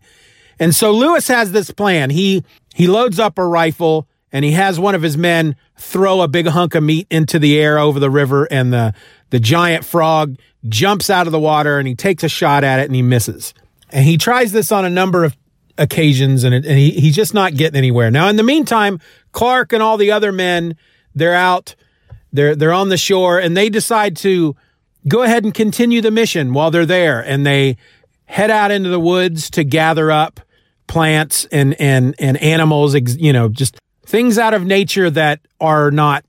And 0.59 0.73
so 0.73 0.91
Lewis 0.91 1.27
has 1.27 1.51
this 1.51 1.71
plan. 1.71 2.09
He 2.09 2.43
he 2.73 2.87
loads 2.87 3.19
up 3.19 3.37
a 3.37 3.45
rifle 3.45 4.07
and 4.35 4.43
he 4.43 4.51
has 4.51 4.77
one 4.77 4.95
of 4.95 5.01
his 5.01 5.15
men 5.15 5.55
throw 5.77 6.19
a 6.19 6.27
big 6.27 6.45
hunk 6.47 6.75
of 6.75 6.83
meat 6.83 7.07
into 7.09 7.39
the 7.39 7.57
air 7.57 7.79
over 7.79 8.01
the 8.01 8.09
river 8.09 8.43
and 8.51 8.73
the 8.73 8.93
the 9.29 9.39
giant 9.39 9.85
frog 9.85 10.37
jumps 10.67 11.09
out 11.09 11.25
of 11.25 11.31
the 11.31 11.39
water 11.39 11.79
and 11.79 11.87
he 11.87 11.95
takes 11.95 12.21
a 12.21 12.27
shot 12.27 12.65
at 12.65 12.81
it 12.81 12.85
and 12.85 12.95
he 12.95 13.01
misses. 13.01 13.53
And 13.91 14.03
he 14.03 14.17
tries 14.17 14.51
this 14.51 14.73
on 14.73 14.83
a 14.83 14.89
number 14.89 15.23
of 15.23 15.37
occasions 15.77 16.43
and, 16.43 16.53
it, 16.53 16.65
and 16.65 16.77
he, 16.77 16.91
he's 16.91 17.15
just 17.15 17.33
not 17.33 17.55
getting 17.55 17.77
anywhere. 17.77 18.11
Now 18.11 18.27
in 18.27 18.35
the 18.35 18.43
meantime, 18.43 18.99
Clark 19.31 19.71
and 19.71 19.81
all 19.81 19.95
the 19.95 20.11
other 20.11 20.33
men, 20.33 20.75
they're 21.15 21.33
out 21.33 21.75
they're 22.33 22.57
they're 22.57 22.73
on 22.73 22.89
the 22.89 22.97
shore 22.97 23.39
and 23.39 23.55
they 23.55 23.69
decide 23.69 24.17
to 24.17 24.53
go 25.07 25.23
ahead 25.23 25.45
and 25.45 25.53
continue 25.53 26.01
the 26.01 26.11
mission 26.11 26.51
while 26.51 26.71
they're 26.71 26.85
there 26.85 27.21
and 27.21 27.45
they 27.45 27.77
head 28.25 28.51
out 28.51 28.69
into 28.69 28.89
the 28.89 28.99
woods 28.99 29.49
to 29.51 29.63
gather 29.63 30.11
up 30.11 30.41
plants 30.87 31.45
and 31.53 31.79
and 31.79 32.15
and 32.19 32.35
animals, 32.41 32.95
you 33.15 33.31
know, 33.31 33.47
just 33.47 33.77
things 34.05 34.37
out 34.37 34.53
of 34.53 34.65
nature 34.65 35.09
that 35.09 35.41
are 35.59 35.91
not 35.91 36.23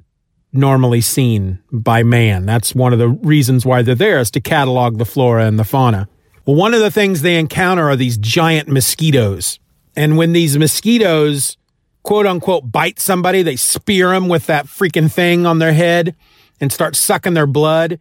normally 0.52 1.00
seen 1.00 1.58
by 1.70 2.02
man. 2.02 2.46
That's 2.46 2.74
one 2.74 2.92
of 2.92 2.98
the 2.98 3.08
reasons 3.08 3.66
why 3.66 3.82
they're 3.82 3.94
there 3.94 4.18
is 4.18 4.30
to 4.32 4.40
catalog 4.40 4.98
the 4.98 5.04
flora 5.04 5.46
and 5.46 5.58
the 5.58 5.64
fauna. 5.64 6.08
Well, 6.46 6.56
one 6.56 6.74
of 6.74 6.80
the 6.80 6.90
things 6.90 7.22
they 7.22 7.38
encounter 7.38 7.88
are 7.88 7.96
these 7.96 8.16
giant 8.16 8.68
mosquitoes. 8.68 9.58
And 9.96 10.16
when 10.16 10.32
these 10.32 10.56
mosquitoes 10.56 11.56
quote 12.02 12.26
unquote 12.26 12.70
bite 12.70 13.00
somebody, 13.00 13.42
they 13.42 13.56
spear 13.56 14.10
them 14.10 14.28
with 14.28 14.46
that 14.46 14.66
freaking 14.66 15.10
thing 15.10 15.44
on 15.44 15.58
their 15.58 15.72
head 15.72 16.14
and 16.60 16.72
start 16.72 16.96
sucking 16.96 17.34
their 17.34 17.46
blood, 17.46 17.98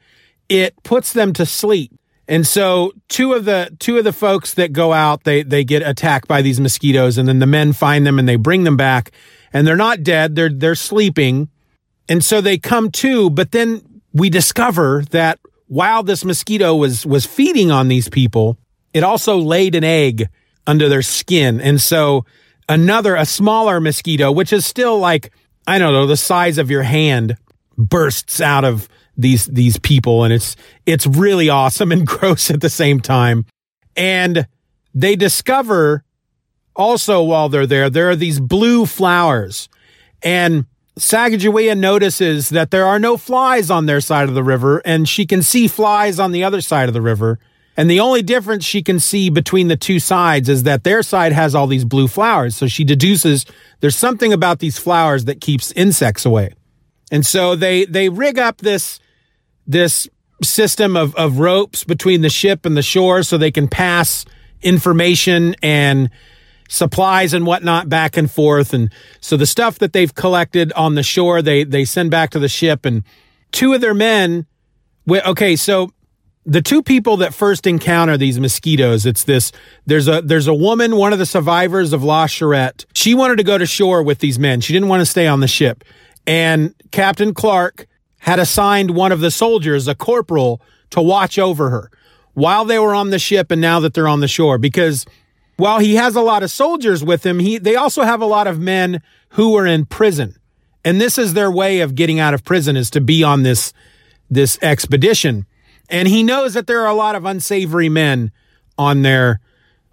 it 0.47 0.81
puts 0.83 1.11
them 1.11 1.33
to 1.33 1.45
sleep. 1.45 1.91
And 2.27 2.45
so 2.45 2.93
two 3.07 3.33
of 3.33 3.45
the 3.45 3.75
two 3.79 3.97
of 3.97 4.03
the 4.03 4.13
folks 4.13 4.53
that 4.55 4.73
go 4.73 4.93
out, 4.93 5.23
they 5.23 5.43
they 5.43 5.63
get 5.63 5.81
attacked 5.81 6.27
by 6.27 6.41
these 6.41 6.59
mosquitoes 6.59 7.17
and 7.17 7.27
then 7.27 7.39
the 7.39 7.47
men 7.47 7.73
find 7.73 8.05
them 8.05 8.19
and 8.19 8.27
they 8.27 8.35
bring 8.35 8.63
them 8.63 8.77
back 8.77 9.11
and 9.55 9.65
they're 9.65 9.77
not 9.77 10.03
dead, 10.03 10.35
they're 10.35 10.49
they're 10.49 10.75
sleeping. 10.75 11.49
And 12.09 12.23
so 12.23 12.41
they 12.41 12.57
come 12.57 12.91
to, 12.91 13.29
but 13.29 13.51
then 13.53 14.01
we 14.13 14.29
discover 14.29 15.03
that 15.09 15.39
while 15.67 16.03
this 16.03 16.25
mosquito 16.25 16.75
was 16.75 17.05
was 17.05 17.25
feeding 17.25 17.71
on 17.71 17.87
these 17.87 18.09
people, 18.09 18.57
it 18.93 19.01
also 19.01 19.37
laid 19.37 19.73
an 19.73 19.85
egg 19.85 20.27
under 20.67 20.89
their 20.89 21.01
skin. 21.01 21.61
And 21.61 21.81
so 21.81 22.25
another, 22.67 23.15
a 23.15 23.25
smaller 23.25 23.79
mosquito, 23.79 24.31
which 24.31 24.53
is 24.53 24.65
still 24.65 24.97
like, 24.99 25.31
I 25.67 25.79
don't 25.79 25.93
know, 25.93 26.05
the 26.05 26.17
size 26.17 26.57
of 26.57 26.69
your 26.69 26.83
hand 26.83 27.37
bursts 27.77 28.41
out 28.41 28.65
of 28.65 28.89
these, 29.17 29.45
these 29.45 29.77
people. 29.77 30.23
And 30.23 30.33
it's, 30.33 30.55
it's 30.85 31.07
really 31.07 31.49
awesome 31.49 31.91
and 31.91 32.05
gross 32.07 32.49
at 32.49 32.61
the 32.61 32.69
same 32.69 32.99
time. 32.99 33.45
And 33.95 34.47
they 34.93 35.15
discover 35.15 36.04
also 36.75 37.21
while 37.21 37.49
they're 37.49 37.67
there, 37.67 37.89
there 37.89 38.09
are 38.09 38.15
these 38.15 38.39
blue 38.39 38.85
flowers 38.85 39.69
and 40.21 40.65
Sacagawea 40.99 41.77
notices 41.77 42.49
that 42.49 42.71
there 42.71 42.85
are 42.85 42.99
no 42.99 43.17
flies 43.17 43.69
on 43.69 43.85
their 43.85 43.99
side 43.99 44.29
of 44.29 44.35
the 44.35 44.43
river 44.43 44.81
and 44.85 45.07
she 45.07 45.25
can 45.25 45.41
see 45.41 45.67
flies 45.67 46.19
on 46.19 46.31
the 46.31 46.43
other 46.43 46.61
side 46.61 46.87
of 46.87 46.93
the 46.93 47.01
river. 47.01 47.37
And 47.77 47.89
the 47.89 47.99
only 47.99 48.21
difference 48.21 48.63
she 48.63 48.81
can 48.81 48.99
see 48.99 49.29
between 49.29 49.67
the 49.67 49.75
two 49.75 49.99
sides 49.99 50.47
is 50.47 50.63
that 50.63 50.85
their 50.85 51.03
side 51.03 51.33
has 51.33 51.53
all 51.53 51.67
these 51.67 51.83
blue 51.83 52.07
flowers. 52.07 52.55
So 52.55 52.67
she 52.67 52.85
deduces 52.85 53.45
there's 53.81 53.97
something 53.97 54.31
about 54.31 54.59
these 54.59 54.77
flowers 54.77 55.25
that 55.25 55.41
keeps 55.41 55.73
insects 55.73 56.25
away. 56.25 56.53
And 57.11 57.25
so 57.25 57.55
they, 57.57 57.83
they 57.83 58.07
rig 58.07 58.39
up 58.39 58.59
this, 58.59 58.99
this 59.67 60.07
system 60.41 60.95
of, 60.95 61.13
of 61.15 61.39
ropes 61.39 61.83
between 61.83 62.21
the 62.21 62.29
ship 62.29 62.65
and 62.65 62.77
the 62.77 62.81
shore 62.81 63.23
so 63.23 63.37
they 63.37 63.51
can 63.51 63.67
pass 63.67 64.25
information 64.61 65.55
and 65.61 66.09
supplies 66.69 67.33
and 67.33 67.45
whatnot 67.45 67.89
back 67.89 68.17
and 68.17 68.29
forth. 68.29 68.73
And 68.73 68.91
so 69.21 69.37
the 69.37 69.45
stuff 69.45 69.79
that 69.79 69.93
they've 69.93 70.13
collected 70.13 70.71
on 70.73 70.95
the 70.95 71.03
shore, 71.03 71.41
they, 71.41 71.63
they 71.63 71.85
send 71.85 72.11
back 72.11 72.31
to 72.31 72.39
the 72.39 72.47
ship 72.49 72.85
and 72.85 73.03
two 73.51 73.73
of 73.73 73.81
their 73.81 73.93
men, 73.93 74.45
okay, 75.09 75.55
so 75.55 75.91
the 76.45 76.61
two 76.61 76.83
people 76.83 77.17
that 77.17 77.33
first 77.33 77.65
encounter 77.65 78.17
these 78.17 78.39
mosquitoes, 78.39 79.05
it's 79.05 79.23
this, 79.23 79.51
there's 79.85 80.07
a, 80.07 80.21
there's 80.21 80.47
a 80.47 80.53
woman, 80.53 80.95
one 80.95 81.11
of 81.11 81.19
the 81.19 81.25
survivors 81.25 81.91
of 81.91 82.03
La 82.03 82.27
Charrette. 82.27 82.85
She 82.93 83.15
wanted 83.15 83.37
to 83.37 83.43
go 83.43 83.57
to 83.57 83.65
shore 83.65 84.03
with 84.03 84.19
these 84.19 84.37
men. 84.37 84.61
She 84.61 84.73
didn't 84.73 84.89
want 84.89 85.01
to 85.01 85.05
stay 85.05 85.27
on 85.27 85.39
the 85.39 85.47
ship. 85.47 85.83
And 86.27 86.75
Captain 86.91 87.33
Clark 87.33 87.87
had 88.19 88.39
assigned 88.39 88.91
one 88.91 89.11
of 89.11 89.19
the 89.19 89.31
soldiers, 89.31 89.87
a 89.87 89.95
corporal, 89.95 90.61
to 90.91 91.01
watch 91.01 91.39
over 91.39 91.69
her 91.69 91.89
while 92.33 92.65
they 92.65 92.77
were 92.77 92.93
on 92.93 93.09
the 93.09 93.19
ship 93.19 93.49
and 93.49 93.61
now 93.61 93.79
that 93.79 93.93
they're 93.93 94.07
on 94.07 94.19
the 94.19 94.27
shore. 94.27 94.57
Because 94.57 95.05
while 95.57 95.79
he 95.79 95.95
has 95.95 96.15
a 96.15 96.21
lot 96.21 96.43
of 96.43 96.51
soldiers 96.51 97.03
with 97.03 97.25
him, 97.25 97.39
he, 97.39 97.57
they 97.57 97.75
also 97.75 98.03
have 98.03 98.21
a 98.21 98.25
lot 98.25 98.47
of 98.47 98.59
men 98.59 99.01
who 99.29 99.55
are 99.57 99.65
in 99.65 99.85
prison. 99.85 100.35
And 100.83 101.01
this 101.01 101.17
is 101.17 101.33
their 101.33 101.49
way 101.49 101.79
of 101.79 101.95
getting 101.95 102.19
out 102.19 102.33
of 102.33 102.43
prison 102.43 102.75
is 102.77 102.89
to 102.91 103.01
be 103.01 103.23
on 103.23 103.43
this, 103.43 103.73
this 104.29 104.59
expedition. 104.61 105.45
And 105.89 106.07
he 106.07 106.23
knows 106.23 106.53
that 106.53 106.67
there 106.67 106.81
are 106.81 106.89
a 106.89 106.93
lot 106.93 107.15
of 107.15 107.25
unsavory 107.25 107.89
men 107.89 108.31
on 108.77 109.01
their 109.01 109.39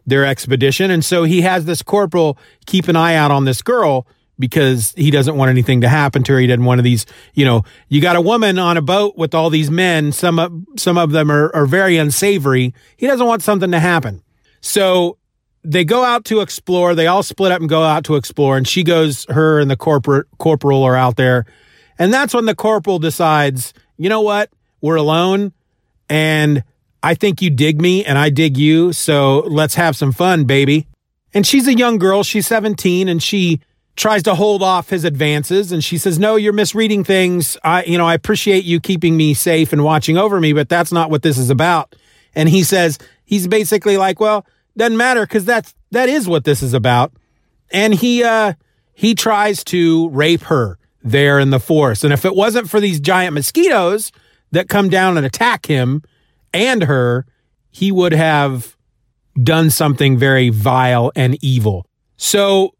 their 0.05 0.25
expedition. 0.25 0.91
And 0.91 1.05
so 1.05 1.23
he 1.23 1.43
has 1.43 1.65
this 1.65 1.81
corporal 1.81 2.37
keep 2.67 2.89
an 2.89 2.97
eye 2.97 3.15
out 3.15 3.31
on 3.31 3.45
this 3.45 3.63
girl 3.63 4.05
because 4.39 4.93
he 4.97 5.13
doesn't 5.13 5.37
want 5.37 5.49
anything 5.49 5.83
to 5.83 5.89
happen 5.89 6.25
to 6.25 6.33
her. 6.33 6.41
He 6.41 6.49
doesn't 6.49 6.65
want 6.65 6.83
these, 6.83 7.07
you 7.35 7.45
know, 7.45 7.63
you 7.89 8.01
got 8.01 8.17
a 8.17 8.21
woman 8.21 8.59
on 8.59 8.77
a 8.77 8.83
boat 8.83 9.17
with 9.17 9.33
all 9.33 9.51
these 9.51 9.71
men. 9.71 10.11
Some 10.11 10.41
of, 10.41 10.53
some 10.77 10.99
of 10.99 11.13
them 11.13 11.31
are, 11.31 11.55
are 11.55 11.67
very 11.67 11.99
unsavory. 11.99 12.75
He 12.97 13.07
doesn't 13.07 13.27
want 13.27 13.43
something 13.43 13.71
to 13.71 13.79
happen. 13.79 14.23
So 14.61 15.19
they 15.65 15.85
go 15.85 16.05
out 16.05 16.25
to 16.27 16.41
explore. 16.41 16.95
They 16.95 17.07
all 17.07 17.23
split 17.23 17.53
up 17.53 17.61
and 17.61 17.69
go 17.69 17.83
out 17.83 18.05
to 18.05 18.17
explore. 18.17 18.57
And 18.57 18.67
she 18.67 18.83
goes, 18.83 19.27
her 19.29 19.61
and 19.61 19.71
the 19.71 19.77
corporate 19.77 20.27
corporal 20.39 20.83
are 20.83 20.97
out 20.97 21.17
there. 21.17 21.47
And 21.99 22.13
that's 22.13 22.35
when 22.35 22.47
the 22.47 22.55
corporal 22.55 22.99
decides, 22.99 23.73
you 23.97 24.09
know 24.09 24.23
what? 24.23 24.51
We're 24.81 24.97
alone 24.97 25.53
and 26.09 26.65
I 27.03 27.15
think 27.15 27.43
you 27.43 27.51
dig 27.51 27.81
me 27.81 28.05
and 28.05 28.19
I 28.19 28.31
dig 28.31 28.57
you. 28.57 28.93
So 28.93 29.41
let's 29.41 29.75
have 29.75 29.97
some 29.97 30.13
fun, 30.13 30.45
baby. 30.45 30.87
And 31.35 31.47
she's 31.47 31.67
a 31.67 31.75
young 31.75 31.99
girl. 31.99 32.23
She's 32.23 32.47
17 32.47 33.09
and 33.09 33.23
she 33.23 33.61
tries 33.97 34.23
to 34.25 34.35
hold 34.35 34.63
off 34.63 34.91
his 34.91 35.05
advances. 35.05 35.73
And 35.73 35.83
she 35.83 35.99
says, 35.99 36.19
no, 36.19 36.37
you're 36.37 36.53
misreading 36.53 37.05
things. 37.05 37.57
I, 37.63 37.85
you 37.85 37.99
know, 37.99 38.07
I 38.07 38.15
appreciate 38.15 38.65
you 38.65 38.81
keeping 38.81 39.17
me 39.17 39.35
safe 39.35 39.73
and 39.73 39.85
watching 39.85 40.17
over 40.17 40.41
me, 40.41 40.53
but 40.53 40.69
that's 40.69 40.93
not 40.93 41.11
what 41.11 41.23
this 41.23 41.39
is 41.39 41.51
about. 41.51 41.95
And 42.35 42.49
he 42.49 42.63
says, 42.63 42.99
he's 43.25 43.47
basically 43.47 43.97
like, 43.97 44.19
well, 44.19 44.47
doesn't 44.77 44.97
matter 44.97 45.23
because 45.23 45.45
that's, 45.45 45.75
that 45.91 46.09
is 46.09 46.29
what 46.29 46.45
this 46.45 46.63
is 46.63 46.75
about. 46.75 47.13
And 47.71 47.95
he, 47.95 48.23
uh, 48.23 48.55
he 48.95 49.15
tries 49.15 49.65
to 49.65 50.09
rape 50.11 50.43
her 50.43 50.79
there 51.03 51.39
in 51.39 51.51
the 51.51 51.61
forest. 51.61 52.05
And 52.05 52.13
if 52.13 52.25
it 52.25 52.35
wasn't 52.35 52.71
for 52.71 52.81
these 52.81 53.01
giant 53.01 53.35
mosquitoes, 53.35 54.13
that 54.53 54.69
come 54.69 54.89
down 54.89 55.17
and 55.17 55.27
attack 55.27 55.67
him 55.67 56.03
and 56.55 56.85
her, 56.85 57.27
he 57.71 57.91
would 57.91 58.13
have 58.13 58.77
done 59.43 59.71
something 59.71 60.17
very 60.17 60.51
vile 60.51 61.11
and 61.17 61.37
evil. 61.43 61.87
So 62.17 62.75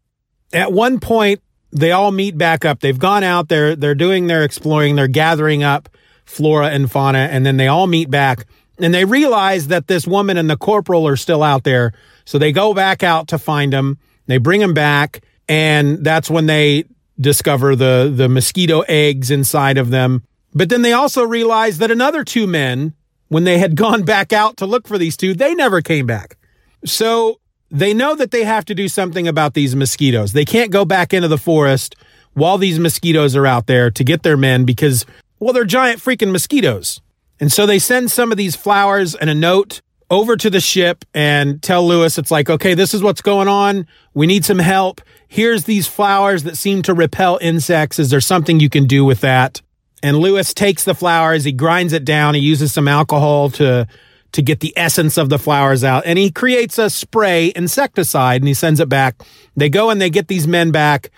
at 0.53 0.71
one 0.71 0.99
point, 0.99 1.41
they 1.71 1.91
all 1.91 2.11
meet 2.11 2.37
back 2.37 2.63
up. 2.63 2.79
They've 2.79 2.97
gone 2.97 3.23
out 3.23 3.49
there, 3.49 3.75
they're 3.75 3.95
doing 3.95 4.27
their 4.27 4.43
exploring, 4.43 4.95
they're 4.95 5.07
gathering 5.07 5.63
up 5.63 5.89
flora 6.25 6.69
and 6.69 6.89
fauna, 6.89 7.27
and 7.31 7.45
then 7.45 7.57
they 7.57 7.67
all 7.67 7.87
meet 7.87 8.09
back 8.09 8.45
and 8.79 8.93
they 8.93 9.05
realize 9.05 9.67
that 9.67 9.87
this 9.87 10.07
woman 10.07 10.37
and 10.37 10.49
the 10.49 10.57
corporal 10.57 11.07
are 11.07 11.15
still 11.15 11.43
out 11.43 11.63
there. 11.63 11.93
So 12.25 12.37
they 12.37 12.51
go 12.51 12.73
back 12.73 13.03
out 13.03 13.27
to 13.29 13.37
find 13.37 13.73
him. 13.73 13.97
They 14.25 14.37
bring 14.37 14.61
him 14.61 14.73
back, 14.73 15.21
and 15.47 16.03
that's 16.03 16.29
when 16.29 16.45
they 16.45 16.85
discover 17.19 17.75
the 17.75 18.11
the 18.13 18.27
mosquito 18.27 18.81
eggs 18.81 19.29
inside 19.29 19.77
of 19.77 19.89
them. 19.89 20.23
But 20.53 20.69
then 20.69 20.81
they 20.81 20.93
also 20.93 21.23
realize 21.23 21.79
that 21.79 21.91
another 21.91 22.23
two 22.23 22.47
men, 22.47 22.93
when 23.27 23.43
they 23.43 23.57
had 23.57 23.75
gone 23.83 24.03
back 24.03 24.33
out 24.33 24.57
to 24.57 24.65
look 24.65 24.87
for 24.87 24.97
these 24.97 25.17
two, 25.17 25.33
they 25.33 25.53
never 25.53 25.81
came 25.81 26.05
back. 26.05 26.37
So 26.85 27.39
they 27.69 27.93
know 27.93 28.15
that 28.15 28.31
they 28.31 28.43
have 28.43 28.65
to 28.65 28.75
do 28.75 28.87
something 28.87 29.27
about 29.27 29.53
these 29.53 29.75
mosquitoes. 29.75 30.33
They 30.33 30.45
can't 30.45 30.71
go 30.71 30.85
back 30.85 31.13
into 31.13 31.27
the 31.27 31.37
forest 31.37 31.95
while 32.33 32.57
these 32.57 32.79
mosquitoes 32.79 33.35
are 33.35 33.47
out 33.47 33.67
there 33.67 33.91
to 33.91 34.03
get 34.03 34.23
their 34.23 34.37
men 34.37 34.65
because, 34.65 35.05
well, 35.39 35.53
they're 35.53 35.65
giant 35.65 35.99
freaking 35.99 36.31
mosquitoes. 36.31 37.01
And 37.43 37.51
so 37.51 37.65
they 37.65 37.77
send 37.77 38.09
some 38.09 38.31
of 38.31 38.37
these 38.37 38.55
flowers 38.55 39.15
and 39.15 39.29
a 39.29 39.35
note 39.35 39.81
over 40.09 40.37
to 40.37 40.49
the 40.49 40.61
ship 40.61 41.03
and 41.13 41.61
tell 41.61 41.85
Lewis, 41.85 42.17
it's 42.17 42.31
like, 42.31 42.49
okay, 42.49 42.73
this 42.73 42.93
is 42.93 43.03
what's 43.03 43.21
going 43.21 43.49
on. 43.49 43.85
We 44.13 44.27
need 44.27 44.45
some 44.45 44.59
help. 44.59 45.01
Here's 45.27 45.65
these 45.65 45.85
flowers 45.85 46.43
that 46.43 46.55
seem 46.55 46.83
to 46.83 46.93
repel 46.93 47.37
insects. 47.41 47.99
Is 47.99 48.09
there 48.09 48.21
something 48.21 48.61
you 48.61 48.69
can 48.69 48.87
do 48.87 49.03
with 49.03 49.19
that? 49.19 49.61
And 50.01 50.19
Lewis 50.19 50.53
takes 50.53 50.85
the 50.85 50.95
flowers, 50.95 51.43
he 51.43 51.51
grinds 51.51 51.91
it 51.91 52.05
down, 52.05 52.33
he 52.33 52.39
uses 52.39 52.71
some 52.71 52.87
alcohol 52.87 53.49
to 53.49 53.89
to 54.31 54.41
get 54.41 54.61
the 54.61 54.73
essence 54.77 55.17
of 55.17 55.27
the 55.27 55.37
flowers 55.37 55.83
out, 55.83 56.03
and 56.05 56.17
he 56.17 56.31
creates 56.31 56.77
a 56.77 56.89
spray 56.89 57.51
insecticide 57.57 58.41
and 58.41 58.47
he 58.47 58.53
sends 58.53 58.79
it 58.79 58.87
back. 58.87 59.21
They 59.57 59.67
go 59.67 59.89
and 59.89 59.99
they 60.01 60.09
get 60.09 60.29
these 60.29 60.47
men 60.47 60.71
back, 60.71 61.11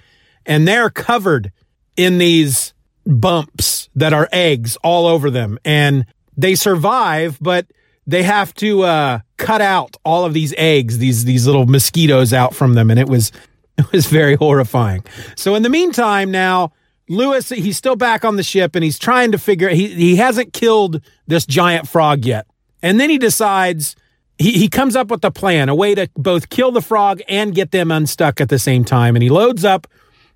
and 0.44 0.68
they're 0.68 0.90
covered 0.90 1.52
in 1.96 2.18
these 2.18 2.74
bumps 3.06 3.90
that 3.96 4.14
are 4.14 4.28
eggs 4.32 4.76
all 4.78 5.06
over 5.06 5.30
them. 5.30 5.60
And 5.64 6.06
they 6.38 6.56
survive, 6.56 7.38
but 7.42 7.68
they 8.08 8.24
have 8.24 8.54
to 8.56 8.84
uh, 8.84 9.20
cut 9.38 9.62
out 9.62 9.98
all 10.06 10.26
of 10.26 10.34
these 10.34 10.54
eggs, 10.58 10.98
these 10.98 11.26
these 11.26 11.46
little 11.46 11.66
mosquitoes 11.66 12.34
out 12.34 12.54
from 12.54 12.74
them, 12.74 12.90
and 12.90 13.00
it 13.00 13.08
was 13.08 13.32
it 13.78 13.92
was 13.92 14.06
very 14.08 14.36
horrifying. 14.36 15.04
So 15.36 15.56
in 15.56 15.64
the 15.64 15.70
meantime, 15.70 16.32
now 16.32 16.72
Lewis 17.10 17.50
he's 17.50 17.78
still 17.78 17.96
back 17.96 18.26
on 18.26 18.36
the 18.36 18.44
ship 18.44 18.76
and 18.76 18.84
he's 18.84 19.00
trying 19.00 19.32
to 19.32 19.38
figure 19.38 19.70
he 19.70 19.88
he 19.88 20.16
hasn't 20.16 20.54
killed 20.54 21.02
this 21.28 21.46
giant 21.46 21.88
frog 21.88 22.26
yet, 22.26 22.48
and 22.82 23.00
then 23.00 23.10
he 23.10 23.18
decides. 23.18 23.96
He, 24.38 24.52
he 24.52 24.68
comes 24.68 24.98
up 24.98 25.12
with 25.12 25.24
a 25.24 25.32
plan, 25.32 25.70
a 25.70 25.76
way 25.76 25.96
to 25.96 26.10
both 26.18 26.50
kill 26.50 26.74
the 26.74 26.82
frog 26.82 27.22
and 27.30 27.56
get 27.56 27.72
them 27.72 27.90
unstuck 27.90 28.42
at 28.42 28.50
the 28.50 28.60
same 28.60 28.84
time. 28.84 29.16
And 29.16 29.24
he 29.24 29.30
loads 29.30 29.64
up 29.64 29.88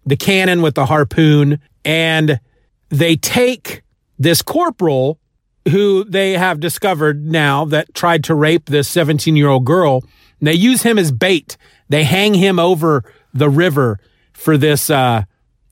the 0.06 0.16
cannon 0.16 0.62
with 0.62 0.76
the 0.76 0.86
harpoon 0.86 1.60
and 1.84 2.40
they 2.88 3.18
take 3.18 3.82
this 4.18 4.42
corporal 4.42 5.20
who 5.68 6.04
they 6.04 6.34
have 6.34 6.60
discovered 6.60 7.26
now 7.26 7.66
that 7.66 7.94
tried 7.94 8.24
to 8.26 8.36
rape 8.36 8.66
this 8.66 8.88
17 8.88 9.36
year 9.36 9.50
old 9.50 9.66
girl. 9.66 10.04
they 10.40 10.54
use 10.54 10.84
him 10.84 10.98
as 10.98 11.12
bait. 11.12 11.58
They 11.90 12.04
hang 12.04 12.34
him 12.34 12.60
over 12.60 13.04
the 13.34 13.50
river 13.50 14.00
for 14.34 14.58
this, 14.58 14.90
uh, 14.90 15.24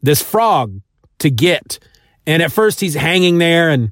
this 0.01 0.21
frog 0.21 0.81
to 1.19 1.29
get. 1.29 1.79
And 2.25 2.43
at 2.43 2.51
first 2.51 2.81
he's 2.81 2.95
hanging 2.95 3.37
there 3.37 3.69
and 3.69 3.91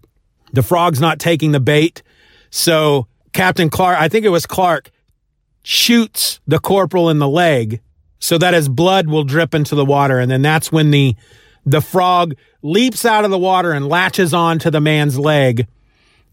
the 0.54 0.64
frog's 0.64 1.00
not 1.00 1.20
taking 1.20 1.52
the 1.52 1.60
bait. 1.60 2.04
So 2.50 3.08
Captain 3.34 3.70
Clark, 3.70 4.00
I 4.00 4.10
think 4.10 4.26
it 4.26 4.30
was 4.30 4.46
Clark, 4.46 4.92
shoots 5.64 6.40
the 6.46 6.60
corporal 6.60 7.10
in 7.10 7.20
the 7.20 7.28
leg 7.28 7.82
so 8.20 8.38
that 8.38 8.54
his 8.54 8.70
blood 8.70 9.08
will 9.08 9.24
drip 9.24 9.54
into 9.54 9.76
the 9.76 9.86
water. 9.86 10.20
And 10.20 10.30
then 10.30 10.42
that's 10.42 10.72
when 10.72 10.92
the, 10.92 11.16
the 11.66 11.82
frog 11.82 12.36
leaps 12.62 13.06
out 13.06 13.26
of 13.26 13.32
the 13.32 13.38
water 13.38 13.72
and 13.72 13.88
latches 13.88 14.34
on 14.34 14.60
to 14.60 14.72
the 14.72 14.82
man's 14.82 15.18
leg 15.18 15.68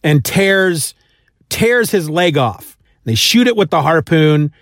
and 0.03 0.25
tears 0.25 0.95
tears 1.49 1.91
his 1.91 2.09
leg 2.09 2.39
off. 2.39 2.79
They 3.05 3.15
shoot 3.15 3.47
it 3.47 3.57
with 3.57 3.71
the 3.71 3.83
harpoon. 3.83 4.53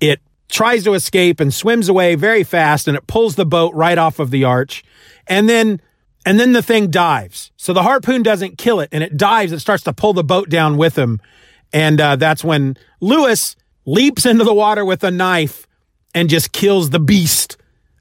It 0.00 0.20
tries 0.48 0.84
to 0.84 0.94
escape 0.94 1.38
and 1.38 1.54
swims 1.54 1.88
away 1.88 2.16
very 2.16 2.42
fast 2.42 2.88
and 2.88 2.96
it 2.96 3.06
pulls 3.06 3.36
the 3.36 3.46
boat 3.46 3.74
right 3.74 3.98
off 3.98 4.18
of 4.18 4.30
the 4.30 4.44
arch. 4.44 4.82
And 5.26 5.48
then 5.48 5.80
and 6.26 6.38
then 6.38 6.52
the 6.52 6.62
thing 6.62 6.90
dives. 6.90 7.50
So 7.56 7.72
the 7.72 7.82
harpoon 7.82 8.22
doesn't 8.22 8.58
kill 8.58 8.80
it 8.80 8.90
and 8.92 9.02
it 9.02 9.16
dives. 9.16 9.52
It 9.52 9.60
starts 9.60 9.84
to 9.84 9.92
pull 9.92 10.12
the 10.12 10.24
boat 10.24 10.50
down 10.50 10.76
with 10.76 10.96
him. 10.96 11.20
And 11.72 12.00
uh, 12.00 12.16
that's 12.16 12.44
when 12.44 12.76
Lewis 13.00 13.56
leaps 13.86 14.26
into 14.26 14.44
the 14.44 14.52
water 14.52 14.84
with 14.84 15.02
a 15.02 15.10
knife 15.10 15.66
and 16.14 16.28
just 16.28 16.52
kills 16.52 16.90
the 16.90 17.00
beast 17.00 17.56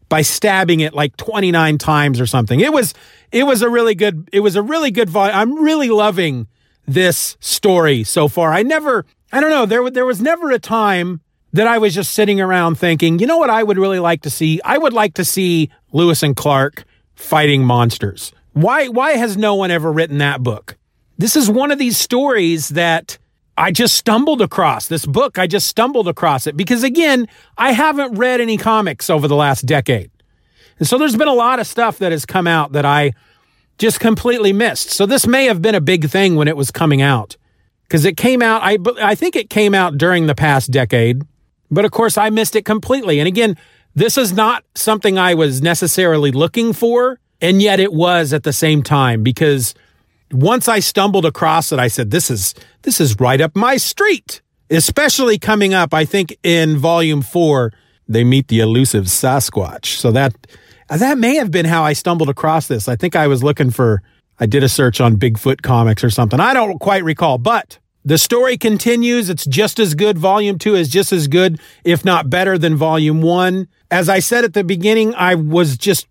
by 0.10 0.24
stabbing 0.24 0.80
it 0.80 0.94
like 0.94 1.16
29 1.18 1.78
times 1.78 2.20
or 2.20 2.26
something. 2.26 2.60
It 2.60 2.74
was 2.74 2.94
it 3.32 3.44
was 3.44 3.62
a 3.62 3.70
really 3.70 3.96
good 3.96 4.28
it 4.34 4.40
was 4.40 4.56
a 4.56 4.62
really 4.62 4.92
good 4.92 5.10
volume. 5.10 5.38
I'm 5.38 5.64
really 5.64 5.90
loving 5.90 6.48
this 6.94 7.38
story 7.40 8.04
so 8.04 8.28
far. 8.28 8.52
I 8.52 8.64
never, 8.64 9.06
I 9.32 9.40
don't 9.42 9.52
know, 9.52 9.66
there, 9.66 9.90
there 9.90 10.06
was 10.06 10.22
never 10.22 10.52
a 10.52 10.60
time 10.60 11.22
that 11.54 11.68
I 11.68 11.78
was 11.78 11.96
just 11.96 12.12
sitting 12.12 12.42
around 12.42 12.76
thinking, 12.76 13.20
you 13.20 13.28
know 13.28 13.38
what 13.38 13.50
I 13.50 13.64
would 13.64 13.78
really 13.78 14.00
like 14.00 14.22
to 14.24 14.30
see? 14.30 14.60
I 14.64 14.78
would 14.78 14.94
like 14.94 15.16
to 15.16 15.26
see 15.26 15.70
Lewis 15.92 16.24
and 16.24 16.36
Clark 16.36 16.84
fighting 17.16 17.64
monsters. 17.64 18.32
Why, 18.54 18.88
why 18.88 19.12
has 19.14 19.38
no 19.38 19.56
one 19.56 19.72
ever 19.72 19.92
written 19.92 20.18
that 20.20 20.42
book? 20.44 20.78
This 21.18 21.36
is 21.36 21.50
one 21.50 21.72
of 21.72 21.80
these 21.80 21.98
stories 21.98 22.70
that 22.70 23.18
I 23.58 23.72
just 23.72 23.96
stumbled 23.96 24.42
across. 24.42 24.88
This 24.88 25.06
book, 25.06 25.38
I 25.38 25.48
just 25.48 25.68
stumbled 25.68 26.08
across 26.08 26.48
it 26.48 26.56
because 26.56 26.84
again, 26.84 27.28
I 27.58 27.74
haven't 27.74 28.16
read 28.16 28.42
any 28.42 28.58
comics 28.58 29.10
over 29.10 29.28
the 29.28 29.36
last 29.36 29.66
decade. 29.66 30.12
And 30.80 30.88
so 30.88 30.98
there's 30.98 31.18
been 31.18 31.28
a 31.28 31.34
lot 31.34 31.60
of 31.60 31.68
stuff 31.68 31.98
that 32.00 32.12
has 32.12 32.26
come 32.26 32.48
out 32.48 32.72
that 32.72 32.86
I 32.86 33.12
just 33.80 34.00
completely 34.00 34.54
missed. 34.54 34.92
So 34.92 35.06
this 35.06 35.26
may 35.26 35.46
have 35.46 35.62
been 35.62 35.76
a 35.76 35.82
big 35.82 36.10
thing 36.10 36.36
when 36.36 36.48
it 36.48 36.56
was 36.56 36.70
coming 36.70 37.02
out 37.02 37.36
because 37.84 38.06
it 38.06 38.18
came 38.18 38.42
out, 38.42 38.62
I, 38.64 38.78
I 39.02 39.16
think 39.16 39.36
it 39.36 39.50
came 39.50 39.74
out 39.74 39.98
during 39.98 40.28
the 40.28 40.36
past 40.36 40.70
decade, 40.70 41.24
but 41.72 41.86
of 41.86 41.92
course 41.92 42.18
I 42.18 42.30
missed 42.30 42.56
it 42.56 42.66
completely. 42.66 43.20
And 43.20 43.28
again, 43.28 43.58
this 43.96 44.18
is 44.18 44.34
not 44.34 44.64
something 44.76 45.18
I 45.18 45.34
was 45.34 45.62
necessarily 45.62 46.32
looking 46.32 46.74
for. 46.74 47.20
And 47.42 47.62
yet 47.62 47.80
it 47.80 47.94
was 47.94 48.34
at 48.34 48.44
the 48.44 48.52
same 48.52 48.84
time 48.84 49.24
because 49.24 49.74
once 50.32 50.68
I 50.68 50.80
stumbled 50.80 51.26
across 51.26 51.72
it, 51.72 51.80
I 51.80 51.88
said, 51.88 52.12
this 52.12 52.30
is, 52.30 52.54
this 52.82 53.00
is 53.00 53.18
right 53.20 53.40
up 53.40 53.56
my 53.56 53.78
street, 53.78 54.42
especially 54.70 55.40
coming 55.40 55.74
up. 55.74 55.94
I 55.94 56.04
think 56.04 56.38
in 56.44 56.78
volume 56.78 57.22
four, 57.22 57.72
they 58.10 58.26
meet 58.26 58.50
the 58.50 58.60
elusive 58.60 59.06
Sasquatch. 59.06 59.86
So 59.86 60.12
that, 60.12 60.36
that 60.98 61.18
may 61.18 61.36
have 61.36 61.52
been 61.52 61.66
how 61.66 61.84
I 61.84 61.94
stumbled 61.94 62.30
across 62.30 62.68
this. 62.68 62.88
I 62.88 62.96
think 62.96 63.16
I 63.16 63.28
was 63.28 63.44
looking 63.44 63.70
for, 63.70 64.02
I 64.40 64.46
did 64.46 64.64
a 64.64 64.70
search 64.70 65.00
on 65.00 65.18
Bigfoot 65.18 65.62
comics 65.62 66.04
or 66.04 66.10
something. 66.10 66.40
I 66.40 66.54
don't 66.54 66.80
quite 66.80 67.04
recall, 67.04 67.38
but 67.38 67.78
the 68.04 68.18
story 68.18 68.58
continues. 68.58 69.30
It's 69.30 69.46
just 69.46 69.80
as 69.80 69.94
good. 69.94 70.18
Volume 70.18 70.58
two 70.58 70.76
is 70.76 70.90
just 70.90 71.12
as 71.12 71.28
good, 71.28 71.60
if 71.84 72.04
not 72.04 72.30
better 72.30 72.58
than 72.58 72.76
volume 72.76 73.22
one. 73.22 73.68
As 73.92 74.10
I 74.10 74.20
said 74.20 74.44
at 74.44 74.54
the 74.54 74.64
beginning, 74.64 75.14
I 75.16 75.36
was 75.36 75.78
just, 75.78 76.08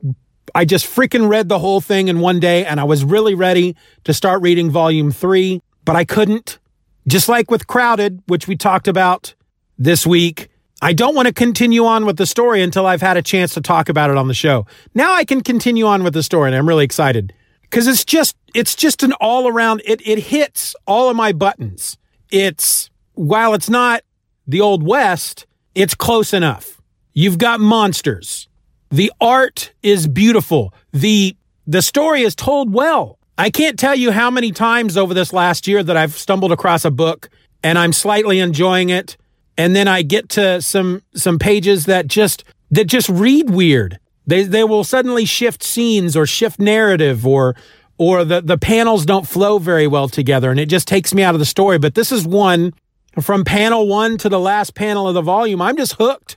I 0.55 0.65
just 0.65 0.87
freaking 0.87 1.29
read 1.29 1.49
the 1.49 1.59
whole 1.59 1.81
thing 1.81 2.09
in 2.09 2.21
one 2.21 2.39
day 2.39 2.65
and 2.65 2.79
I 2.79 2.85
was 2.85 3.05
really 3.05 3.35
ready 3.35 3.75
to 4.05 4.15
start 4.15 4.43
reading 4.43 4.71
volume 4.71 5.11
three, 5.11 5.63
but 5.85 5.97
I 5.97 6.05
couldn't. 6.05 6.59
Just 7.07 7.29
like 7.29 7.51
with 7.51 7.67
Crowded, 7.67 8.23
which 8.27 8.47
we 8.47 8.55
talked 8.55 8.87
about 8.87 9.35
this 9.79 10.07
week, 10.07 10.51
I 10.81 10.93
don't 10.93 11.15
want 11.15 11.27
to 11.27 11.35
continue 11.35 11.85
on 11.87 12.07
with 12.07 12.19
the 12.19 12.27
story 12.27 12.63
until 12.63 12.87
I've 12.87 13.01
had 13.01 13.17
a 13.17 13.23
chance 13.23 13.55
to 13.55 13.61
talk 13.61 13.89
about 13.89 14.11
it 14.11 14.17
on 14.17 14.29
the 14.29 14.35
show. 14.35 14.67
Now 14.95 15.13
I 15.13 15.25
can 15.25 15.41
continue 15.41 15.87
on 15.87 16.05
with 16.05 16.15
the 16.15 16.23
story 16.23 16.49
and 16.49 16.57
I'm 16.57 16.69
really 16.69 16.85
excited 16.85 17.33
because 17.63 17.87
it's 17.89 18.05
just 18.05 18.37
it's 18.55 18.75
just 18.77 19.03
an 19.03 19.13
all 19.15 19.49
around 19.49 19.83
it 19.85 20.01
it 20.07 20.19
hits 20.19 20.77
all 20.87 21.11
of 21.11 21.17
my 21.17 21.33
buttons. 21.33 21.99
It's 22.31 22.91
while 23.15 23.55
it's 23.55 23.69
not 23.69 24.03
the 24.47 24.61
old 24.61 24.85
west, 24.85 25.47
it's 25.75 25.95
close 25.95 26.33
enough. 26.33 26.81
You've 27.13 27.39
got 27.39 27.59
monsters. 27.59 28.49
The 28.91 29.13
art 29.21 29.73
is 29.83 30.07
beautiful. 30.07 30.73
The 30.93 31.37
the 31.67 31.83
story 31.83 32.23
is 32.23 32.37
told 32.37 32.73
well. 32.73 33.19
I 33.37 33.51
can't 33.51 33.79
tell 33.79 33.95
you 33.95 34.13
how 34.13 34.31
many 34.31 34.53
times 34.53 34.97
over 34.97 35.13
this 35.13 35.33
last 35.33 35.67
year 35.67 35.83
that 35.83 35.97
I've 35.97 36.15
stumbled 36.15 36.53
across 36.53 36.85
a 36.85 36.91
book 36.91 37.29
and 37.63 37.79
I'm 37.79 37.93
slightly 37.93 38.39
enjoying 38.39 38.91
it 38.91 39.17
and 39.59 39.75
then 39.75 39.89
I 39.89 40.03
get 40.03 40.31
to 40.31 40.63
some 40.63 41.03
some 41.15 41.39
pages 41.39 41.85
that 41.87 42.07
just 42.07 42.45
that 42.71 42.85
just 42.85 43.09
read 43.09 43.51
weird. 43.51 43.99
They 44.27 44.45
they 44.45 44.65
will 44.65 44.85
suddenly 44.85 45.25
shift 45.25 45.63
scenes 45.63 46.17
or 46.17 46.25
shift 46.25 46.61
narrative 46.61 47.27
or 47.27 47.57
or 47.99 48.25
the 48.25 48.41
the 48.41 48.57
panels 48.57 49.05
don't 49.05 49.29
flow 49.29 49.59
very 49.59 49.89
well 49.89 50.09
together 50.09 50.51
and 50.51 50.61
it 50.61 50.67
just 50.67 50.87
takes 50.87 51.13
me 51.13 51.25
out 51.25 51.35
of 51.35 51.41
the 51.41 51.45
story. 51.45 51.79
But 51.79 51.97
this 51.97 52.13
is 52.13 52.27
one 52.27 52.73
from 53.21 53.45
panel 53.45 53.89
1 53.89 54.19
to 54.19 54.29
the 54.29 54.39
last 54.39 54.77
panel 54.77 55.09
of 55.09 55.15
the 55.15 55.23
volume. 55.23 55.61
I'm 55.61 55.77
just 55.77 55.95
hooked 55.95 56.37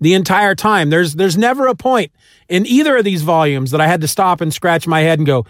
the 0.00 0.14
entire 0.14 0.54
time. 0.54 0.88
There's 0.88 1.14
there's 1.14 1.36
never 1.36 1.66
a 1.66 1.74
point 1.74 2.10
in 2.48 2.66
either 2.66 2.96
of 2.96 3.04
these 3.04 3.22
volumes 3.22 3.70
that 3.72 3.82
I 3.82 3.86
had 3.86 4.00
to 4.00 4.08
stop 4.08 4.40
and 4.40 4.52
scratch 4.52 4.86
my 4.86 5.00
head 5.00 5.18
and 5.18 5.26
go, 5.26 5.44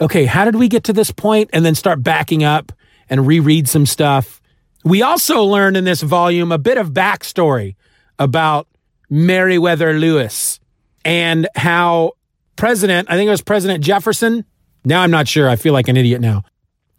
"Okay, 0.00 0.24
how 0.24 0.44
did 0.44 0.56
we 0.56 0.66
get 0.66 0.82
to 0.84 0.92
this 0.92 1.12
point?" 1.12 1.50
and 1.52 1.64
then 1.64 1.76
start 1.76 2.02
backing 2.02 2.42
up 2.42 2.72
and 3.08 3.28
reread 3.28 3.68
some 3.68 3.86
stuff 3.86 4.40
we 4.84 5.02
also 5.02 5.42
learn 5.42 5.76
in 5.76 5.84
this 5.84 6.02
volume 6.02 6.52
a 6.52 6.58
bit 6.58 6.78
of 6.78 6.90
backstory 6.90 7.74
about 8.18 8.68
Meriwether 9.10 9.94
Lewis 9.94 10.60
and 11.04 11.48
how 11.56 12.12
President, 12.56 13.10
I 13.10 13.16
think 13.16 13.26
it 13.26 13.30
was 13.30 13.42
President 13.42 13.82
Jefferson. 13.82 14.44
Now 14.84 15.02
I'm 15.02 15.10
not 15.10 15.26
sure. 15.26 15.48
I 15.48 15.56
feel 15.56 15.72
like 15.72 15.88
an 15.88 15.96
idiot 15.96 16.20
now. 16.20 16.44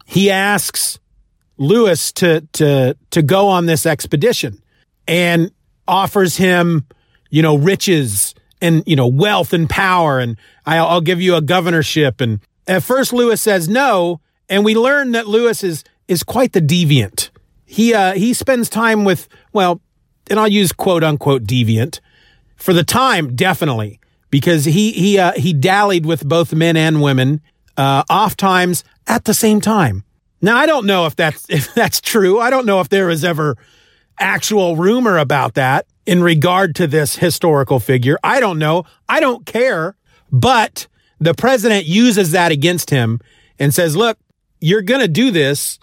He 0.06 0.30
asks 0.30 1.00
Lewis 1.58 2.12
to 2.13 2.41
to 2.54 2.98
to 3.12 3.21
go 3.21 3.48
on 3.48 3.65
this 3.65 3.86
expedition. 3.86 4.62
And 5.08 5.52
offers 5.88 6.38
him, 6.38 6.86
you 7.30 7.41
know, 7.41 7.58
riches 7.58 8.34
and, 8.62 8.84
you 8.86 8.95
know, 8.95 9.08
wealth 9.08 9.54
and 9.54 9.69
power. 9.69 10.19
And 10.19 10.38
I'll, 10.65 10.88
I'll 10.88 11.02
give 11.02 11.21
you 11.21 11.36
a 11.36 11.41
governorship. 11.41 12.21
And 12.21 12.39
at 12.67 12.84
first 12.84 13.13
Lewis 13.13 13.41
says 13.41 13.69
no. 13.69 14.21
And 14.50 14.63
we 14.65 14.76
learn 14.76 15.12
that 15.12 15.28
Lewis 15.28 15.63
is, 15.63 15.84
is 16.08 16.24
quite 16.24 16.54
the 16.54 16.62
deviant. 16.62 17.30
He, 17.65 17.93
uh, 17.93 18.13
he 18.13 18.34
spends 18.34 18.69
time 18.69 19.04
with, 19.06 19.28
well, 19.54 19.82
and 20.30 20.39
I'll 20.39 20.47
use 20.47 20.71
quote 20.71 21.04
unquote 21.04 21.43
deviant 21.43 21.99
for 22.56 22.73
the 22.73 22.84
time, 22.84 23.36
definitely, 23.36 23.99
because 24.30 24.65
he, 24.65 24.91
he, 24.91 25.19
uh, 25.19 25.34
he 25.34 25.54
dallied 25.54 26.06
with 26.06 26.28
both 26.28 26.54
men 26.54 26.78
and 26.78 27.01
women, 27.01 27.41
uh, 27.78 28.04
oft 28.10 28.39
times 28.39 28.84
at 29.08 29.25
the 29.25 29.34
same 29.34 29.62
time. 29.62 30.04
Now, 30.41 30.58
I 30.58 30.65
don't 30.65 30.86
know 30.86 31.06
if 31.06 31.15
that's, 31.15 31.45
if 31.49 31.73
that's 31.73 32.01
true. 32.01 32.39
I 32.39 32.49
don't 32.49 32.65
know 32.65 32.80
if 32.82 32.89
there 32.89 33.08
was 33.08 33.23
ever 33.23 33.58
actual 34.19 34.75
rumor 34.75 35.17
about 35.17 35.56
that 35.56 35.88
in 36.06 36.21
regard 36.21 36.75
to 36.75 36.88
this 36.88 37.15
historical 37.15 37.80
figure. 37.80 38.17
I 38.23 38.39
don't 38.39 38.60
know. 38.60 38.86
I 39.10 39.19
don't 39.19 39.45
care. 39.45 39.95
But 40.32 40.88
the 41.19 41.34
president 41.34 41.86
uses 41.86 42.32
that 42.32 42.51
against 42.51 42.89
him 42.89 43.19
and 43.60 43.73
says, 43.73 43.95
look, 43.95 44.17
you're 44.60 44.82
going 44.82 45.01
to 45.01 45.08
do 45.08 45.32
this. 45.32 45.80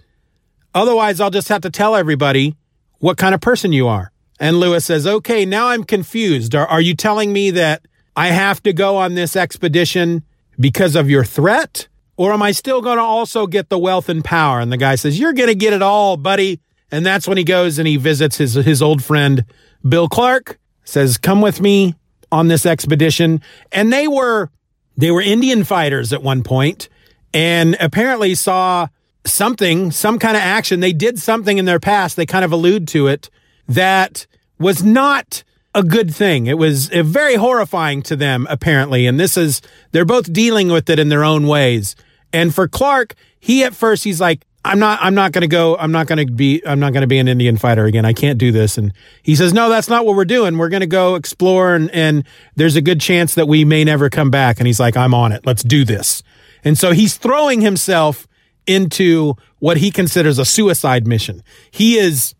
Otherwise, 0.74 1.20
I'll 1.20 1.30
just 1.30 1.48
have 1.48 1.62
to 1.62 1.70
tell 1.70 1.94
everybody 1.94 2.56
what 2.98 3.16
kind 3.18 3.34
of 3.34 3.40
person 3.40 3.72
you 3.72 3.88
are. 3.88 4.12
And 4.38 4.58
Lewis 4.58 4.84
says, 4.84 5.06
okay, 5.06 5.44
now 5.44 5.68
I'm 5.68 5.84
confused. 5.84 6.54
Are, 6.54 6.66
are 6.66 6.80
you 6.80 6.94
telling 6.94 7.32
me 7.32 7.50
that 7.52 7.86
I 8.16 8.28
have 8.28 8.62
to 8.64 8.72
go 8.72 8.96
on 8.96 9.14
this 9.14 9.36
expedition 9.36 10.24
because 10.58 10.96
of 10.96 11.08
your 11.10 11.24
threat? 11.24 11.88
Or 12.16 12.32
am 12.32 12.42
I 12.42 12.52
still 12.52 12.80
going 12.80 12.98
to 12.98 13.02
also 13.02 13.46
get 13.46 13.68
the 13.68 13.78
wealth 13.78 14.08
and 14.08 14.24
power? 14.24 14.60
And 14.60 14.72
the 14.72 14.76
guy 14.76 14.96
says, 14.96 15.18
you're 15.18 15.32
going 15.32 15.48
to 15.48 15.54
get 15.54 15.72
it 15.72 15.82
all, 15.82 16.16
buddy. 16.16 16.60
And 16.90 17.06
that's 17.06 17.26
when 17.26 17.38
he 17.38 17.44
goes 17.44 17.78
and 17.78 17.88
he 17.88 17.96
visits 17.96 18.36
his, 18.36 18.54
his 18.54 18.82
old 18.82 19.02
friend, 19.02 19.44
Bill 19.88 20.08
Clark, 20.08 20.58
says, 20.84 21.18
come 21.18 21.40
with 21.40 21.60
me 21.60 21.94
on 22.30 22.48
this 22.48 22.66
expedition. 22.66 23.40
And 23.70 23.92
they 23.92 24.06
were, 24.08 24.50
they 24.96 25.10
were 25.10 25.22
Indian 25.22 25.64
fighters 25.64 26.12
at 26.12 26.22
one 26.22 26.42
point 26.42 26.88
and 27.32 27.76
apparently 27.80 28.34
saw 28.34 28.88
something, 29.24 29.90
some 29.90 30.18
kind 30.18 30.36
of 30.36 30.42
action. 30.42 30.80
They 30.80 30.92
did 30.92 31.18
something 31.18 31.58
in 31.58 31.64
their 31.64 31.80
past. 31.80 32.16
They 32.16 32.26
kind 32.26 32.44
of 32.44 32.52
allude 32.52 32.88
to 32.88 33.06
it 33.06 33.30
that 33.68 34.26
was 34.58 34.82
not 34.82 35.44
a 35.74 35.82
good 35.82 36.14
thing. 36.14 36.46
It 36.46 36.58
was 36.58 36.88
very 36.88 37.36
horrifying 37.36 38.02
to 38.02 38.16
them, 38.16 38.46
apparently. 38.50 39.06
And 39.06 39.18
this 39.18 39.36
is, 39.36 39.62
they're 39.92 40.04
both 40.04 40.32
dealing 40.32 40.68
with 40.68 40.90
it 40.90 40.98
in 40.98 41.08
their 41.08 41.24
own 41.24 41.46
ways. 41.46 41.96
And 42.32 42.54
for 42.54 42.68
Clark, 42.68 43.14
he 43.40 43.64
at 43.64 43.74
first, 43.74 44.04
he's 44.04 44.20
like, 44.20 44.44
I'm 44.64 44.78
not, 44.78 45.00
I'm 45.02 45.14
not 45.14 45.32
going 45.32 45.42
to 45.42 45.48
go, 45.48 45.76
I'm 45.76 45.90
not 45.90 46.06
going 46.06 46.24
to 46.24 46.32
be, 46.32 46.62
I'm 46.64 46.78
not 46.78 46.92
going 46.92 47.00
to 47.00 47.08
be 47.08 47.18
an 47.18 47.26
Indian 47.26 47.56
fighter 47.56 47.84
again. 47.84 48.04
I 48.04 48.12
can't 48.12 48.38
do 48.38 48.52
this. 48.52 48.78
And 48.78 48.92
he 49.22 49.34
says, 49.34 49.52
no, 49.52 49.68
that's 49.68 49.88
not 49.88 50.06
what 50.06 50.14
we're 50.14 50.24
doing. 50.24 50.56
We're 50.56 50.68
going 50.68 50.82
to 50.82 50.86
go 50.86 51.16
explore 51.16 51.74
and, 51.74 51.90
and 51.90 52.24
there's 52.54 52.76
a 52.76 52.80
good 52.80 53.00
chance 53.00 53.34
that 53.34 53.48
we 53.48 53.64
may 53.64 53.82
never 53.82 54.08
come 54.08 54.30
back. 54.30 54.60
And 54.60 54.66
he's 54.68 54.78
like, 54.78 54.96
I'm 54.96 55.14
on 55.14 55.32
it. 55.32 55.44
Let's 55.44 55.64
do 55.64 55.84
this. 55.84 56.22
And 56.64 56.78
so 56.78 56.92
he's 56.92 57.16
throwing 57.16 57.60
himself 57.60 58.28
into 58.66 59.34
what 59.58 59.76
he 59.76 59.90
considers 59.90 60.38
a 60.38 60.44
suicide 60.44 61.06
mission. 61.06 61.42
He 61.70 61.96
is, 61.96 62.34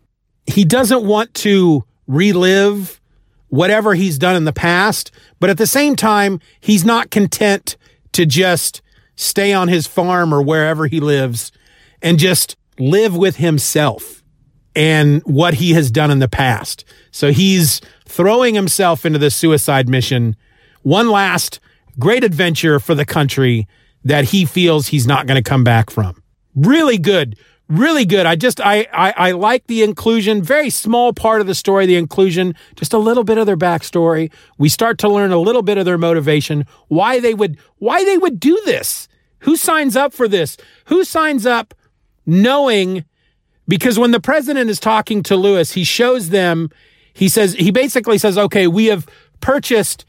he 0.45 0.65
doesn't 0.65 1.05
want 1.05 1.33
to 1.35 1.83
relive 2.07 2.99
whatever 3.49 3.93
he's 3.93 4.17
done 4.17 4.35
in 4.35 4.45
the 4.45 4.53
past, 4.53 5.11
but 5.39 5.49
at 5.49 5.57
the 5.57 5.67
same 5.67 5.95
time, 5.95 6.39
he's 6.59 6.83
not 6.83 7.11
content 7.11 7.77
to 8.13 8.25
just 8.25 8.81
stay 9.15 9.53
on 9.53 9.67
his 9.67 9.85
farm 9.85 10.33
or 10.33 10.41
wherever 10.41 10.87
he 10.87 10.99
lives 10.99 11.51
and 12.01 12.17
just 12.17 12.55
live 12.79 13.15
with 13.15 13.35
himself 13.37 14.23
and 14.75 15.21
what 15.23 15.55
he 15.55 15.73
has 15.73 15.91
done 15.91 16.09
in 16.09 16.19
the 16.19 16.27
past. 16.27 16.83
So 17.11 17.31
he's 17.31 17.79
throwing 18.05 18.55
himself 18.55 19.05
into 19.05 19.19
the 19.19 19.29
suicide 19.29 19.87
mission. 19.87 20.35
One 20.81 21.09
last 21.09 21.59
great 21.99 22.23
adventure 22.23 22.79
for 22.79 22.95
the 22.95 23.05
country 23.05 23.67
that 24.03 24.25
he 24.25 24.45
feels 24.45 24.87
he's 24.87 25.07
not 25.07 25.27
going 25.27 25.41
to 25.41 25.47
come 25.47 25.63
back 25.63 25.89
from. 25.89 26.21
Really 26.55 26.97
good 26.97 27.37
really 27.73 28.05
good. 28.05 28.25
I 28.25 28.35
just 28.35 28.61
I, 28.61 28.87
I 28.93 29.13
I 29.15 29.31
like 29.31 29.67
the 29.67 29.83
inclusion. 29.83 30.41
Very 30.41 30.69
small 30.69 31.13
part 31.13 31.41
of 31.41 31.47
the 31.47 31.55
story, 31.55 31.85
the 31.85 31.95
inclusion. 31.95 32.55
Just 32.75 32.93
a 32.93 32.97
little 32.97 33.23
bit 33.23 33.37
of 33.37 33.45
their 33.45 33.57
backstory. 33.57 34.31
We 34.57 34.69
start 34.69 34.97
to 34.99 35.09
learn 35.09 35.31
a 35.31 35.37
little 35.37 35.61
bit 35.61 35.77
of 35.77 35.85
their 35.85 35.97
motivation. 35.97 36.65
Why 36.87 37.19
they 37.19 37.33
would 37.33 37.57
why 37.77 38.03
they 38.03 38.17
would 38.17 38.39
do 38.39 38.59
this. 38.65 39.07
Who 39.39 39.55
signs 39.57 39.95
up 39.95 40.13
for 40.13 40.27
this? 40.27 40.57
Who 40.85 41.03
signs 41.03 41.45
up 41.45 41.73
knowing? 42.25 43.05
Because 43.67 43.97
when 43.97 44.11
the 44.11 44.19
president 44.19 44.69
is 44.69 44.79
talking 44.79 45.23
to 45.23 45.35
Lewis, 45.35 45.71
he 45.71 45.83
shows 45.83 46.29
them. 46.29 46.69
He 47.13 47.29
says 47.29 47.53
he 47.53 47.71
basically 47.71 48.17
says, 48.17 48.37
"Okay, 48.37 48.67
we 48.67 48.85
have 48.87 49.07
purchased." 49.41 50.05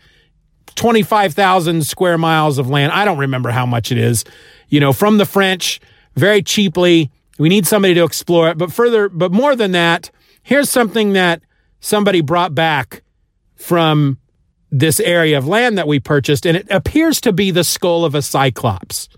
25,000 0.76 1.86
square 1.86 2.18
miles 2.18 2.58
of 2.58 2.68
land. 2.68 2.92
I 2.92 3.04
don't 3.04 3.18
remember 3.18 3.50
how 3.50 3.66
much 3.66 3.92
it 3.92 3.98
is, 3.98 4.24
you 4.68 4.80
know, 4.80 4.92
from 4.92 5.18
the 5.18 5.26
French 5.26 5.80
very 6.14 6.42
cheaply. 6.42 7.10
We 7.38 7.48
need 7.48 7.66
somebody 7.66 7.94
to 7.94 8.04
explore 8.04 8.48
it. 8.48 8.58
But 8.58 8.72
further, 8.72 9.08
but 9.08 9.32
more 9.32 9.56
than 9.56 9.72
that, 9.72 10.10
here's 10.42 10.70
something 10.70 11.12
that 11.14 11.42
somebody 11.80 12.20
brought 12.20 12.54
back 12.54 13.02
from 13.56 14.18
this 14.70 14.98
area 14.98 15.38
of 15.38 15.46
land 15.46 15.78
that 15.78 15.86
we 15.86 16.00
purchased, 16.00 16.44
and 16.46 16.56
it 16.56 16.66
appears 16.70 17.20
to 17.20 17.32
be 17.32 17.50
the 17.52 17.62
skull 17.62 18.04
of 18.04 18.14
a 18.14 18.22
cyclops. 18.22 19.08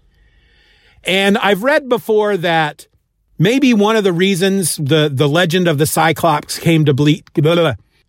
And 1.04 1.38
I've 1.38 1.62
read 1.62 1.88
before 1.88 2.36
that 2.36 2.86
maybe 3.38 3.72
one 3.72 3.96
of 3.96 4.04
the 4.04 4.12
reasons 4.12 4.76
the, 4.76 5.10
the 5.12 5.28
legend 5.28 5.68
of 5.68 5.78
the 5.78 5.86
cyclops 5.86 6.58
came 6.58 6.84
to 6.84 6.94
be, 6.94 7.24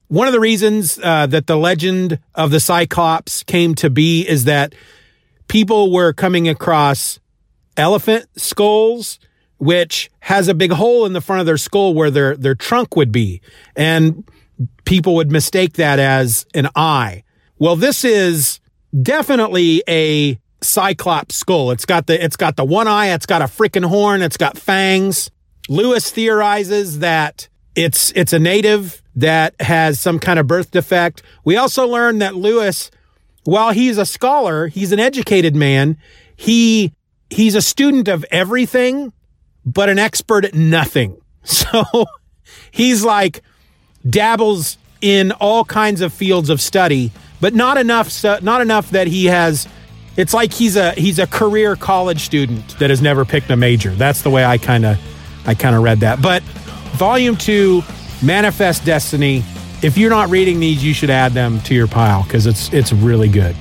one 0.07 0.27
of 0.27 0.33
the 0.33 0.39
reasons 0.39 0.99
uh, 1.01 1.27
that 1.27 1.47
the 1.47 1.57
legend 1.57 2.19
of 2.35 2.51
the 2.51 2.59
cyclops 2.59 3.43
came 3.43 3.75
to 3.75 3.89
be 3.89 4.27
is 4.27 4.45
that 4.45 4.73
people 5.47 5.91
were 5.91 6.13
coming 6.13 6.47
across 6.47 7.19
elephant 7.75 8.27
skulls 8.37 9.19
which 9.57 10.09
has 10.19 10.47
a 10.47 10.53
big 10.53 10.71
hole 10.71 11.05
in 11.05 11.13
the 11.13 11.21
front 11.21 11.39
of 11.39 11.45
their 11.45 11.57
skull 11.57 11.93
where 11.93 12.11
their, 12.11 12.35
their 12.35 12.55
trunk 12.55 12.95
would 12.95 13.11
be. 13.11 13.41
And 13.75 14.29
people 14.85 15.15
would 15.15 15.31
mistake 15.31 15.73
that 15.73 15.99
as 15.99 16.45
an 16.53 16.69
eye. 16.75 17.23
Well, 17.59 17.75
this 17.75 18.03
is 18.03 18.59
definitely 19.01 19.83
a 19.87 20.39
cyclops 20.61 21.35
skull. 21.35 21.71
It's 21.71 21.85
got 21.85 22.07
the, 22.07 22.23
it's 22.23 22.35
got 22.35 22.55
the 22.55 22.65
one 22.65 22.87
eye. 22.87 23.07
It's 23.13 23.25
got 23.25 23.41
a 23.41 23.45
freaking 23.45 23.85
horn. 23.85 24.21
It's 24.21 24.37
got 24.37 24.57
fangs. 24.57 25.31
Lewis 25.69 26.11
theorizes 26.11 26.99
that 26.99 27.47
it's, 27.75 28.11
it's 28.15 28.33
a 28.33 28.39
native 28.39 29.01
that 29.17 29.59
has 29.59 29.99
some 29.99 30.19
kind 30.19 30.39
of 30.39 30.47
birth 30.47 30.71
defect. 30.71 31.23
We 31.43 31.57
also 31.57 31.87
learn 31.87 32.19
that 32.19 32.35
Lewis, 32.35 32.91
while 33.43 33.71
he's 33.71 33.97
a 33.97 34.05
scholar, 34.05 34.67
he's 34.67 34.91
an 34.91 34.99
educated 34.99 35.55
man. 35.55 35.97
He, 36.35 36.93
he's 37.29 37.55
a 37.55 37.61
student 37.61 38.07
of 38.07 38.23
everything 38.31 39.11
but 39.65 39.89
an 39.89 39.99
expert 39.99 40.45
at 40.45 40.55
nothing. 40.55 41.19
So 41.43 41.85
he's 42.71 43.05
like 43.05 43.41
dabbles 44.05 44.77
in 44.99 45.31
all 45.31 45.63
kinds 45.63 46.01
of 46.01 46.11
fields 46.11 46.49
of 46.49 46.59
study, 46.59 47.13
but 47.39 47.53
not 47.53 47.77
enough 47.77 48.21
not 48.43 48.59
enough 48.59 48.89
that 48.89 49.07
he 49.07 49.27
has 49.27 49.65
it's 50.17 50.33
like 50.33 50.51
he's 50.51 50.75
a 50.75 50.91
he's 50.91 51.19
a 51.19 51.27
career 51.27 51.77
college 51.77 52.25
student 52.25 52.77
that 52.79 52.89
has 52.89 53.01
never 53.01 53.23
picked 53.23 53.49
a 53.49 53.55
major. 53.55 53.91
That's 53.91 54.23
the 54.23 54.29
way 54.29 54.43
I 54.43 54.57
kind 54.57 54.85
of 54.85 54.99
I 55.45 55.53
kind 55.53 55.73
of 55.73 55.83
read 55.83 56.01
that. 56.01 56.21
But 56.21 56.43
volume 56.97 57.37
2 57.37 57.81
Manifest 58.21 58.85
Destiny, 58.85 59.43
if 59.81 59.97
you're 59.97 60.09
not 60.09 60.29
reading 60.29 60.59
these, 60.59 60.83
you 60.83 60.93
should 60.93 61.09
add 61.09 61.33
them 61.33 61.59
to 61.61 61.75
your 61.75 61.87
pile 61.87 62.23
cuz 62.25 62.45
it's 62.45 62.71
it's 62.73 62.91
really 62.91 63.29
good. 63.29 63.55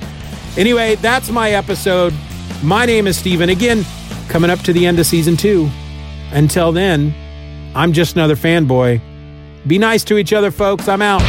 Anyway, 0.57 0.95
that's 0.95 1.29
my 1.29 1.51
episode. 1.51 2.13
My 2.63 2.85
name 2.85 3.05
is 3.05 3.17
Stephen. 3.17 3.49
Again, 3.49 3.85
coming 4.29 4.49
up 4.49 4.59
to 4.61 4.73
the 4.73 4.85
end 4.85 4.99
of 4.99 5.05
season 5.05 5.37
2. 5.37 5.69
Until 6.31 6.71
then, 6.71 7.13
I'm 7.75 7.93
just 7.93 8.15
another 8.15 8.35
fanboy. 8.35 8.99
Be 9.67 9.77
nice 9.77 10.03
to 10.05 10.17
each 10.17 10.33
other, 10.33 10.49
folks. 10.49 10.87
I'm 10.87 11.01
out. 11.01 11.21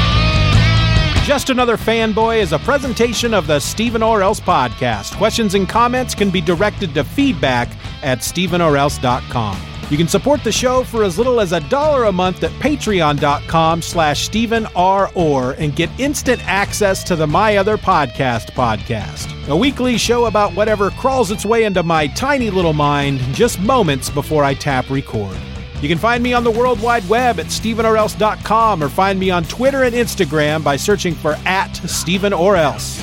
Just 1.28 1.50
Another 1.50 1.76
Fanboy 1.76 2.38
is 2.38 2.54
a 2.54 2.58
presentation 2.60 3.34
of 3.34 3.46
the 3.46 3.60
Stephen 3.60 4.02
or 4.02 4.22
Else 4.22 4.40
podcast. 4.40 5.14
Questions 5.18 5.54
and 5.54 5.68
comments 5.68 6.14
can 6.14 6.30
be 6.30 6.40
directed 6.40 6.94
to 6.94 7.04
feedback 7.04 7.68
at 8.02 8.20
stephenorelse.com. 8.20 9.56
You 9.90 9.96
can 9.96 10.08
support 10.08 10.44
the 10.44 10.52
show 10.52 10.84
for 10.84 11.02
as 11.02 11.16
little 11.16 11.40
as 11.40 11.52
a 11.52 11.60
dollar 11.70 12.04
a 12.04 12.12
month 12.12 12.44
at 12.44 12.50
patreon.com 12.52 13.80
slash 13.80 14.20
Stephen 14.20 14.66
R. 14.76 15.10
Orr 15.14 15.52
and 15.52 15.74
get 15.74 15.88
instant 15.98 16.46
access 16.46 17.02
to 17.04 17.16
the 17.16 17.26
My 17.26 17.56
Other 17.56 17.78
Podcast 17.78 18.50
podcast, 18.50 19.48
a 19.48 19.56
weekly 19.56 19.96
show 19.96 20.26
about 20.26 20.54
whatever 20.54 20.90
crawls 20.90 21.30
its 21.30 21.46
way 21.46 21.64
into 21.64 21.82
my 21.82 22.06
tiny 22.08 22.50
little 22.50 22.74
mind 22.74 23.18
just 23.34 23.58
moments 23.60 24.10
before 24.10 24.44
I 24.44 24.52
tap 24.52 24.90
record. 24.90 25.36
You 25.80 25.88
can 25.88 25.96
find 25.98 26.22
me 26.22 26.34
on 26.34 26.44
the 26.44 26.50
World 26.50 26.82
Wide 26.82 27.08
Web 27.08 27.40
at 27.40 27.46
StephenOrElse.com 27.46 28.82
or 28.82 28.88
find 28.90 29.18
me 29.18 29.30
on 29.30 29.44
Twitter 29.44 29.84
and 29.84 29.94
Instagram 29.94 30.62
by 30.62 30.76
searching 30.76 31.14
for 31.14 31.32
at 31.46 31.72
Stephen 31.88 32.34
or 32.34 32.56
Else. 32.56 33.02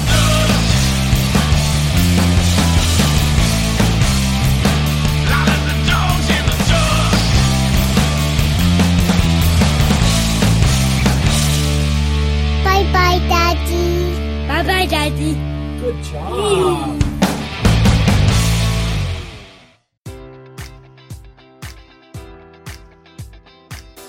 Good 15.21 16.03
job. 16.03 17.00